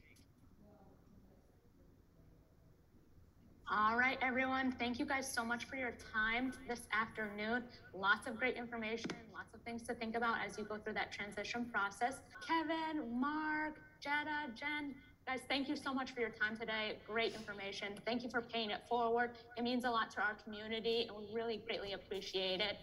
All 3.72 3.96
right, 3.96 4.18
everyone. 4.20 4.72
Thank 4.72 4.98
you 4.98 5.06
guys 5.06 5.33
so 5.33 5.44
much 5.44 5.66
for 5.66 5.76
your 5.76 5.92
time 6.12 6.52
this 6.66 6.80
afternoon. 6.92 7.62
Lots 7.94 8.26
of 8.26 8.37
great 8.37 8.56
information, 8.56 9.12
lots 9.33 9.54
of 9.54 9.61
things 9.61 9.83
to 9.83 9.94
think 9.94 10.16
about 10.16 10.38
as 10.44 10.59
you 10.59 10.64
go 10.64 10.76
through 10.76 10.94
that 10.94 11.12
transition 11.12 11.64
process. 11.66 12.16
Kevin, 12.44 13.20
Mark, 13.20 13.78
Jetta, 14.00 14.50
Jen, 14.56 14.96
guys, 15.24 15.38
thank 15.48 15.68
you 15.68 15.76
so 15.76 15.94
much 15.94 16.11
for 16.11 16.18
your 16.18 16.30
time 16.30 16.56
today. 16.56 16.96
Great 17.06 17.33
information. 17.37 17.94
Thank 18.04 18.24
you 18.24 18.28
for 18.28 18.40
paying 18.40 18.70
it 18.70 18.80
forward. 18.88 19.30
It 19.56 19.62
means 19.62 19.85
a 19.85 19.90
lot 19.90 20.11
to 20.16 20.20
our 20.20 20.35
community, 20.42 21.06
and 21.09 21.16
we 21.16 21.33
really 21.33 21.59
greatly 21.64 21.92
appreciate 21.92 22.61
it. 22.61 22.78